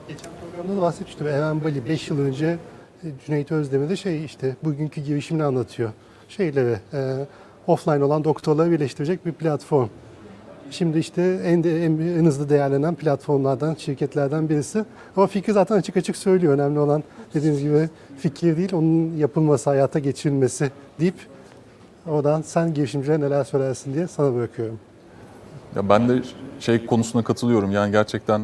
[0.09, 1.27] Geçen programda da bahsetmiştim.
[1.27, 2.59] Eren Bali 5 yıl önce
[3.05, 5.91] e, Cüneyt Özdemir de şey işte bugünkü girişimini anlatıyor.
[6.29, 7.27] Şeyleri e,
[7.67, 9.89] offline olan doktorları birleştirecek bir platform.
[10.71, 14.85] Şimdi işte en, de, en, en hızlı değerlenen platformlardan, şirketlerden birisi.
[15.17, 16.55] Ama fikri zaten açık açık söylüyor.
[16.55, 17.03] Önemli olan
[17.35, 21.15] dediğiniz gibi fikir değil, onun yapılması, hayata geçirilmesi deyip
[22.07, 24.79] oradan sen girişimcilere neler söylersin diye sana bırakıyorum.
[25.77, 26.23] Ya ben de
[26.61, 27.71] şey konusuna katılıyorum.
[27.71, 28.43] Yani gerçekten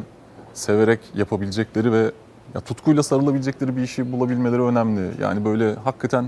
[0.53, 2.11] severek yapabilecekleri ve
[2.55, 5.11] ya tutkuyla sarılabilecekleri bir işi bulabilmeleri önemli.
[5.21, 6.25] Yani böyle hakikaten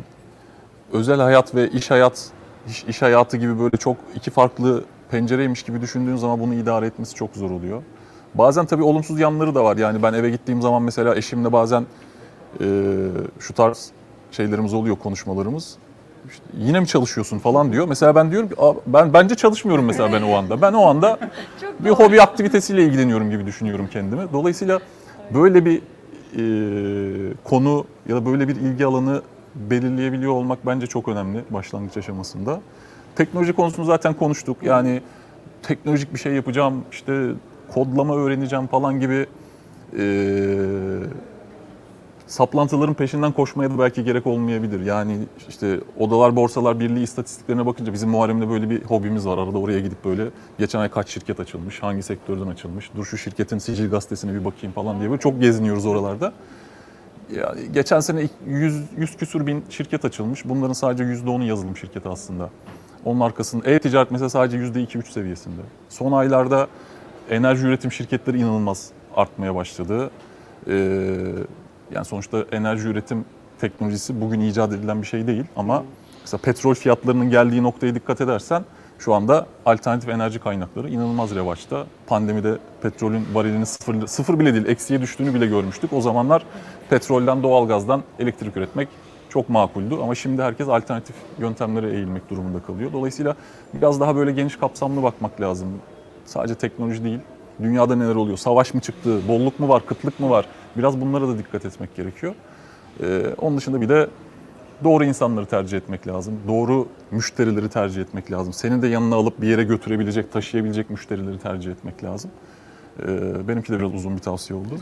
[0.93, 2.31] özel hayat ve iş hayat
[2.67, 7.15] iş, iş hayatı gibi böyle çok iki farklı pencereymiş gibi düşündüğün zaman bunu idare etmesi
[7.15, 7.83] çok zor oluyor.
[8.35, 9.77] Bazen tabii olumsuz yanları da var.
[9.77, 11.85] Yani ben eve gittiğim zaman mesela eşimle bazen
[12.61, 12.65] e,
[13.39, 13.91] şu tarz
[14.31, 15.77] şeylerimiz oluyor konuşmalarımız.
[16.29, 17.87] İşte yine mi çalışıyorsun falan diyor.
[17.87, 20.61] Mesela ben diyorum ki "Aa, ben bence çalışmıyorum mesela ben o anda.
[20.61, 21.19] Ben o anda
[21.79, 24.21] bir hobi aktivitesiyle ilgileniyorum gibi düşünüyorum kendimi.
[24.33, 24.79] Dolayısıyla
[25.33, 25.81] böyle bir
[26.37, 29.21] e, konu ya da böyle bir ilgi alanı
[29.55, 32.61] belirleyebiliyor olmak bence çok önemli başlangıç aşamasında.
[33.15, 34.57] Teknoloji konusunu zaten konuştuk.
[34.63, 35.01] Yani
[35.63, 37.29] teknolojik bir şey yapacağım, işte
[37.73, 39.25] kodlama öğreneceğim falan gibi
[39.97, 40.03] e,
[42.29, 44.85] saplantıların peşinden koşmaya da belki gerek olmayabilir.
[44.85, 45.17] Yani
[45.49, 49.37] işte Odalar Borsalar Birliği istatistiklerine bakınca bizim Muharrem'de böyle bir hobimiz var.
[49.37, 50.27] Arada oraya gidip böyle
[50.59, 54.73] geçen ay kaç şirket açılmış, hangi sektörden açılmış, dur şu şirketin sicil gazetesine bir bakayım
[54.73, 56.33] falan diye böyle çok geziniyoruz oralarda.
[57.35, 60.45] Yani geçen sene 100, 100 küsur bin şirket açılmış.
[60.45, 62.49] Bunların sadece %10'u yazılım şirketi aslında.
[63.05, 65.61] Onun arkasında e-ticaret mesela sadece %2-3 seviyesinde.
[65.89, 66.67] Son aylarda
[67.29, 70.11] enerji üretim şirketleri inanılmaz artmaya başladı.
[70.67, 71.33] Ee,
[71.91, 73.25] yani sonuçta enerji üretim
[73.61, 75.83] teknolojisi bugün icat edilen bir şey değil ama
[76.21, 78.63] mesela petrol fiyatlarının geldiği noktaya dikkat edersen
[78.99, 81.85] Şu anda alternatif enerji kaynakları inanılmaz revaçta.
[82.07, 85.93] Pandemide petrolün varilinin sıfır, sıfır bile değil, eksiye düştüğünü bile görmüştük.
[85.93, 86.45] O zamanlar
[86.89, 88.87] petrolden, doğalgazdan elektrik üretmek
[89.29, 89.95] çok makuldü.
[90.03, 92.93] Ama şimdi herkes alternatif yöntemlere eğilmek durumunda kalıyor.
[92.93, 93.35] Dolayısıyla
[93.73, 95.67] biraz daha böyle geniş kapsamlı bakmak lazım.
[96.25, 97.19] Sadece teknoloji değil,
[97.61, 98.37] dünyada neler oluyor?
[98.37, 100.45] Savaş mı çıktı, bolluk mu var, kıtlık mı var?
[100.77, 102.35] Biraz bunlara da dikkat etmek gerekiyor.
[103.03, 104.09] Ee, onun dışında bir de
[104.83, 106.39] doğru insanları tercih etmek lazım.
[106.47, 108.53] Doğru müşterileri tercih etmek lazım.
[108.53, 112.31] Seni de yanına alıp bir yere götürebilecek, taşıyabilecek müşterileri tercih etmek lazım.
[112.99, 114.69] Ee, benimki de biraz uzun bir tavsiye oldu.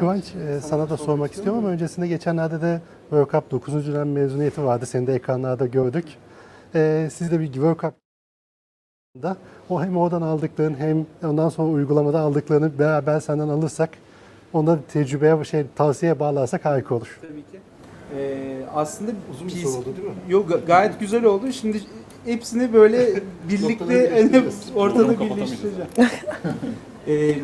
[0.00, 3.86] Kıvanç e, sana da sormak istiyorum ama öncesinde geçenlerde de World Cup 9.
[3.86, 4.86] dönem mezuniyeti vardı.
[4.86, 6.04] Seni de ekranlarda gördük.
[6.74, 9.36] E, siz de bir World Cup'da
[9.68, 13.90] o hem oradan aldıkların hem ondan sonra uygulamada aldıklarını beraber senden alırsak
[14.52, 17.18] onu tecrübeye şey tavsiyeye bağlarsak harika olur.
[17.22, 17.58] Tabii ki.
[18.16, 20.14] Ee, aslında Uzun bir PC soru oldu değil mi?
[20.28, 21.52] Yok ga- gayet güzel oldu.
[21.52, 21.80] Şimdi
[22.24, 23.08] hepsini böyle
[23.48, 24.54] birlikte birleştireceğiz.
[24.74, 25.90] ortada birleştireceğim.
[27.08, 27.34] Ee,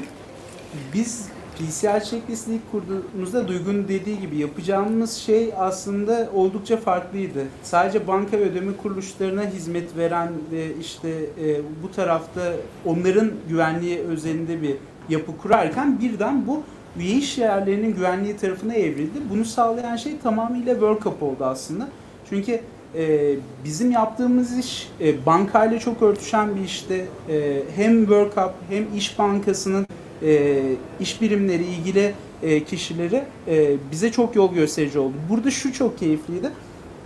[0.95, 1.29] biz
[1.59, 7.45] PCR checklist'i ilk kurduğumuzda Duygu'nun dediği gibi yapacağımız şey aslında oldukça farklıydı.
[7.63, 11.09] Sadece banka ve ödeme kuruluşlarına hizmet veren ve işte
[11.45, 12.53] e, bu tarafta
[12.85, 14.77] onların güvenliği özelinde bir
[15.09, 16.63] yapı kurarken birden bu
[16.99, 19.19] üye iş yerlerinin güvenliği tarafına evrildi.
[19.31, 21.89] Bunu sağlayan şey tamamıyla World Cup oldu aslında.
[22.31, 22.61] Çünkü
[22.95, 23.35] e,
[23.65, 27.05] bizim yaptığımız iş e, bankayla çok örtüşen bir işte.
[27.29, 29.87] E, hem World Cup hem İş Bankası'nın
[30.23, 30.63] e,
[31.01, 35.15] iş birimleri ilgili e, kişileri e, bize çok yol gösterici oldu.
[35.31, 36.51] Burada şu çok keyifliydi.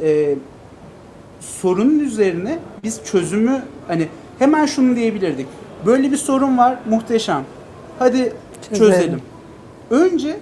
[0.03, 0.35] E,
[1.41, 4.09] sorunun üzerine biz çözümü hani
[4.39, 5.47] hemen şunu diyebilirdik.
[5.87, 7.45] Böyle bir sorun var muhteşem.
[7.99, 8.33] Hadi
[8.69, 8.93] Çözelim.
[8.93, 9.21] çözelim.
[9.91, 10.39] Önce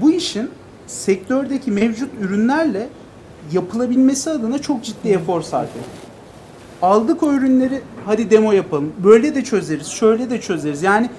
[0.00, 0.50] bu işin
[0.86, 2.88] sektördeki mevcut ürünlerle
[3.52, 5.68] yapılabilmesi adına çok ciddi efor sarf.
[6.82, 8.92] Aldık o ürünleri hadi demo yapalım.
[9.04, 10.82] Böyle de çözeriz, şöyle de çözeriz.
[10.82, 11.10] Yani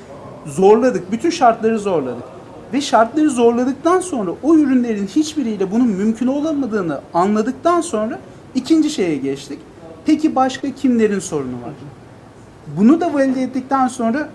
[0.46, 2.24] zorladık, bütün şartları zorladık.
[2.74, 8.20] Ve şartları zorladıktan sonra o ürünlerin hiçbiriyle bunun mümkün olamadığını anladıktan sonra
[8.56, 9.60] ikinci şeye geçtik.
[10.06, 11.74] Peki başka kimlerin sorunu var?
[12.78, 14.30] Bunu da valide ettikten sonra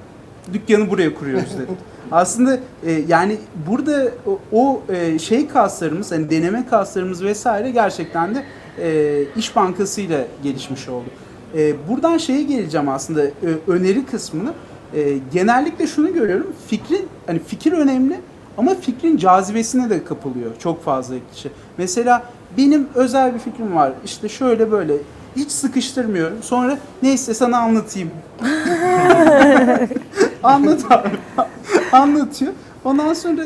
[0.53, 1.77] dükkanı buraya kuruyoruz dedik.
[2.13, 3.37] Aslında e, yani
[3.69, 8.45] burada o, o, e, şey kaslarımız, hani deneme kaslarımız vesaire gerçekten de
[8.79, 11.07] e, İş Bankası ile gelişmiş oldu.
[11.57, 13.33] E, buradan şeye geleceğim aslında e,
[13.67, 14.53] öneri kısmını.
[14.95, 16.53] E, genellikle şunu görüyorum.
[16.69, 18.21] Fikrin hani fikir önemli
[18.59, 21.51] ama fikrin cazibesine de kapılıyor çok fazla kişi.
[21.79, 22.23] Mesela
[22.59, 23.93] benim özel bir fikrim var.
[24.05, 24.95] İşte şöyle böyle
[25.37, 26.43] hiç sıkıştırmıyorum.
[26.43, 28.11] Sonra neyse sana anlatayım.
[30.43, 31.09] Anlat abi.
[31.93, 32.53] Anlatıyor.
[32.85, 33.43] Ondan sonra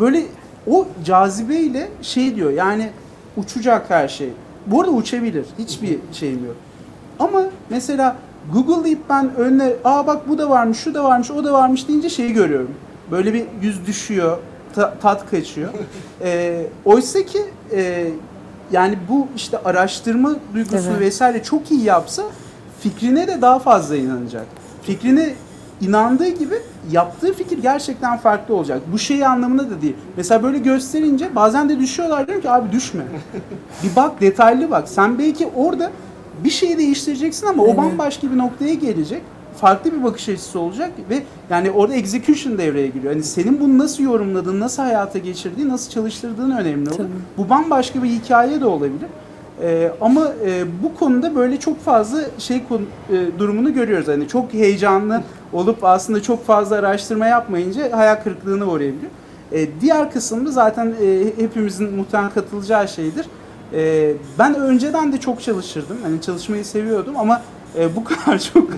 [0.00, 0.22] böyle
[0.66, 2.90] o cazibeyle şey diyor yani
[3.36, 4.30] uçacak her şey.
[4.66, 5.44] Bu arada uçabilir.
[5.58, 6.56] Hiçbir şeyim yok.
[7.18, 8.16] Ama mesela
[8.52, 12.08] Google'layıp ben önüne aa bak bu da varmış, şu da varmış, o da varmış deyince
[12.08, 12.70] şeyi görüyorum.
[13.10, 14.38] Böyle bir yüz düşüyor,
[14.74, 15.70] ta- tat kaçıyor.
[16.24, 17.38] Ee, oysa ki
[17.72, 18.06] e,
[18.72, 21.00] yani bu işte araştırma duygusu Evet.
[21.00, 22.22] vesaire çok iyi yapsa
[22.80, 24.46] fikrine de daha fazla inanacak.
[24.82, 25.34] Fikrine
[25.80, 26.54] inandığı gibi
[26.92, 28.80] yaptığı fikir gerçekten farklı olacak.
[28.92, 29.96] Bu şey anlamında da değil.
[30.16, 33.04] Mesela böyle gösterince bazen de düşüyorlar diyorum ki abi düşme.
[33.82, 34.88] bir bak detaylı bak.
[34.88, 35.90] Sen belki orada
[36.44, 39.22] bir şeyi değiştireceksin ama o bambaşka bir noktaya gelecek.
[39.56, 43.12] Farklı bir bakış açısı olacak ve yani orada execution devreye giriyor.
[43.12, 46.98] Hani senin bunu nasıl yorumladığın, nasıl hayata geçirdiğin, nasıl çalıştırdığın önemli olur.
[47.36, 49.08] Bu bambaşka bir hikaye de olabilir.
[49.62, 52.82] Ee, ama e, bu konuda böyle çok fazla şey konu-
[53.12, 54.08] e, durumunu görüyoruz.
[54.08, 55.22] Hani çok heyecanlı
[55.52, 59.10] olup aslında çok fazla araştırma yapmayınca hayal kırıklığına uğrayabiliyor.
[59.52, 63.26] E, diğer kısımda zaten e, hepimizin muhtemelen katılacağı şeydir.
[63.74, 65.96] E, ben önceden de çok çalışırdım.
[66.02, 67.42] Hani çalışmayı seviyordum ama
[67.78, 68.68] e, bu kadar çok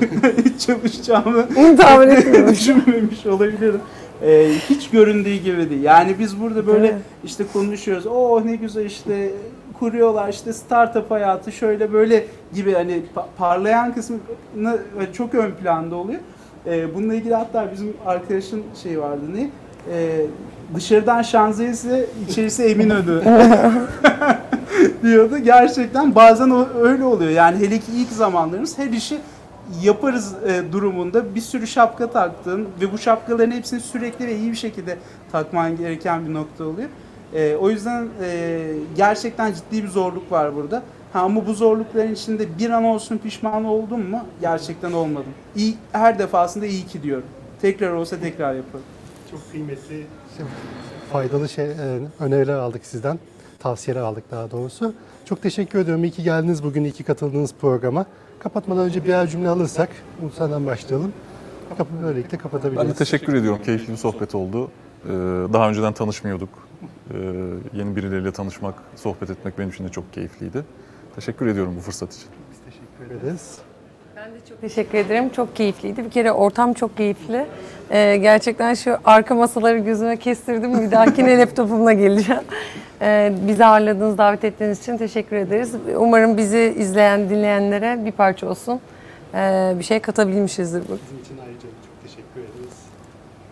[0.59, 2.11] çalışacağımı Tahmin
[2.49, 3.81] düşünmemiş olabilirim.
[4.23, 5.83] E, hiç göründüğü gibi değil.
[5.83, 6.97] Yani biz burada böyle Evet.
[7.25, 8.07] işte konuşuyoruz.
[8.07, 9.31] Oh ne güzel işte
[9.79, 14.17] kuruyorlar işte startup hayatı şöyle böyle gibi hani pa- parlayan kısmı
[15.13, 16.21] çok ön planda oluyor.
[16.67, 19.51] Ee, bununla ilgili hatta bizim arkadaşın şey vardı ne?
[19.93, 20.27] Ee,
[20.75, 23.23] dışarıdan Şanzelize, içerisi Eminönü
[25.03, 25.39] diyordu.
[25.39, 27.31] Gerçekten bazen o, öyle oluyor.
[27.31, 29.19] Yani hele ki ilk zamanlarımız her işi
[29.83, 34.57] yaparız e, durumunda bir sürü şapka taktığın ve bu şapkaların hepsini sürekli ve iyi bir
[34.57, 34.99] şekilde
[35.33, 36.89] takman gereken bir nokta oluyor.
[37.35, 38.59] E, o yüzden e,
[38.97, 40.83] gerçekten ciddi bir zorluk var burada.
[41.13, 44.21] Ha, ama bu zorlukların içinde bir an olsun pişman oldum mu?
[44.41, 45.33] Gerçekten olmadım.
[45.57, 47.25] İyi, her defasında iyi ki diyorum.
[47.63, 48.85] Tekrar olsa tekrar yaparım.
[49.31, 50.07] Çok kıymetli,
[51.13, 53.19] faydalı şey, e, öneriler aldık sizden.
[53.59, 54.95] tavsiyeler aldık daha doğrusu.
[55.25, 56.05] Çok teşekkür ediyorum.
[56.05, 58.07] İyi ki geldiniz bugün, iyi ki katıldığınız programa.
[58.39, 59.89] Kapatmadan önce birer cümle alırsak,
[60.23, 61.13] Umut senden başlayalım.
[61.79, 62.79] Kapı böylelikle kapatabiliriz.
[62.85, 63.61] Ben de teşekkür ediyorum.
[63.65, 64.71] Keyifli bir sohbet oldu.
[65.05, 65.09] Ee,
[65.53, 66.49] Daha önceden tanışmıyorduk.
[67.11, 67.17] Ee,
[67.73, 70.65] Yeni birileriyle tanışmak, sohbet etmek benim için de çok keyifliydi.
[71.15, 72.29] Teşekkür ediyorum bu fırsat için.
[72.51, 73.59] Biz teşekkür ederiz.
[74.17, 75.29] Ben de çok teşekkür ederim.
[75.31, 76.05] Çok keyifliydi.
[76.05, 77.47] Bir kere ortam çok keyifli.
[77.91, 80.81] Ee, gerçekten şu arka masaları gözüme kestirdim.
[80.83, 82.43] Bir dahakine laptopumla geleceğim.
[83.03, 85.73] Ee, bizi ağırladığınız, davet ettiğiniz için teşekkür ederiz.
[85.97, 88.81] Umarım bizi izleyen, dinleyenlere bir parça olsun.
[89.35, 90.99] Ee, bir şey katabilmişizdir bu.
[91.05, 92.77] Bizim için ayrıca çok teşekkür ederiz.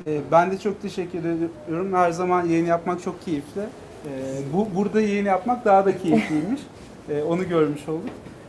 [0.06, 1.92] Ee, Ben de çok teşekkür ediyorum.
[1.94, 3.60] Her zaman yayın yapmak çok keyifli.
[3.60, 4.08] Ee,
[4.52, 6.60] Bu burada yayın yapmak daha da keyifliymiş.
[7.10, 8.08] Ee, Onu görmüş olduk.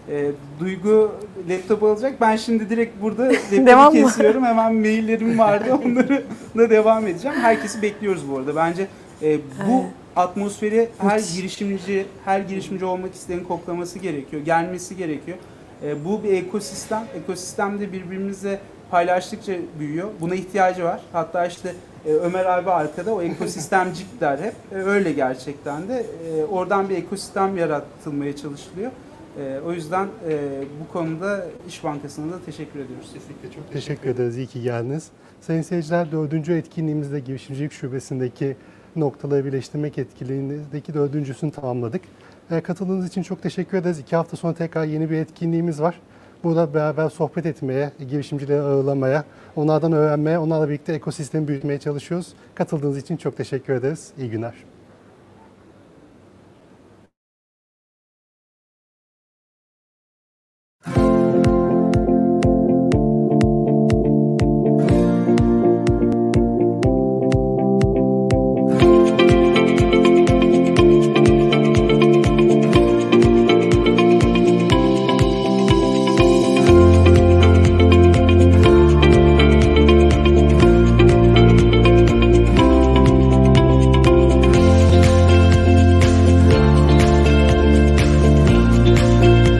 [0.10, 1.12] Ee, Duygu
[1.50, 2.22] laptop alacak.
[2.22, 3.24] Ben şimdi direkt burada
[3.54, 4.44] laptopu kesiyorum.
[4.44, 5.80] Hemen maillerim vardı.
[5.86, 6.24] Onları
[6.58, 7.38] da devam edeceğim.
[7.38, 8.56] Herkesi bekliyoruz bu arada.
[8.56, 8.88] Bence
[9.24, 9.84] e, bu
[10.16, 14.46] atmosferi her girişimci, her girişimci olmak isteyen koklaması gerekiyor.
[14.46, 15.38] Gelmesi gerekiyor.
[15.86, 17.04] E, bu bir ekosistem.
[17.24, 18.60] Ekosistemde birbirimizle
[18.92, 20.08] paylaştıkça büyüyor.
[20.22, 21.02] Buna ihtiyacı var.
[21.14, 21.76] Hatta işte
[22.06, 24.54] e, Ömer abi arkada o ekosistemcik der hep.
[24.72, 26.06] E, öyle gerçekten de.
[26.28, 28.92] E, oradan bir ekosistem yaratılmaya çalışılıyor.
[29.40, 30.40] E, o yüzden e,
[30.84, 33.10] bu konuda İş Bankası'na da teşekkür ediyoruz.
[33.14, 34.38] Kesinlikle çok teşekkür ederiz.
[34.38, 35.08] İyi ki geldiniz.
[35.42, 38.56] Sayın seyirciler, dördüncü etkinliğimizde girişimcilik şubesindeki
[38.96, 42.02] noktaları birleştirmek etkinliğindeki dördüncüsünü tamamladık.
[42.52, 44.00] E, katıldığınız için çok teşekkür ederiz.
[44.00, 46.00] İki hafta sonra tekrar yeni bir etkinliğimiz var.
[46.44, 49.24] Burada beraber sohbet etmeye, girişimcileri ağırlamaya,
[49.56, 52.34] onlardan öğrenmeye, onlarla birlikte ekosistemi büyütmeye çalışıyoruz.
[52.56, 54.12] Katıldığınız için çok teşekkür ederiz.
[54.18, 54.54] İyi günler.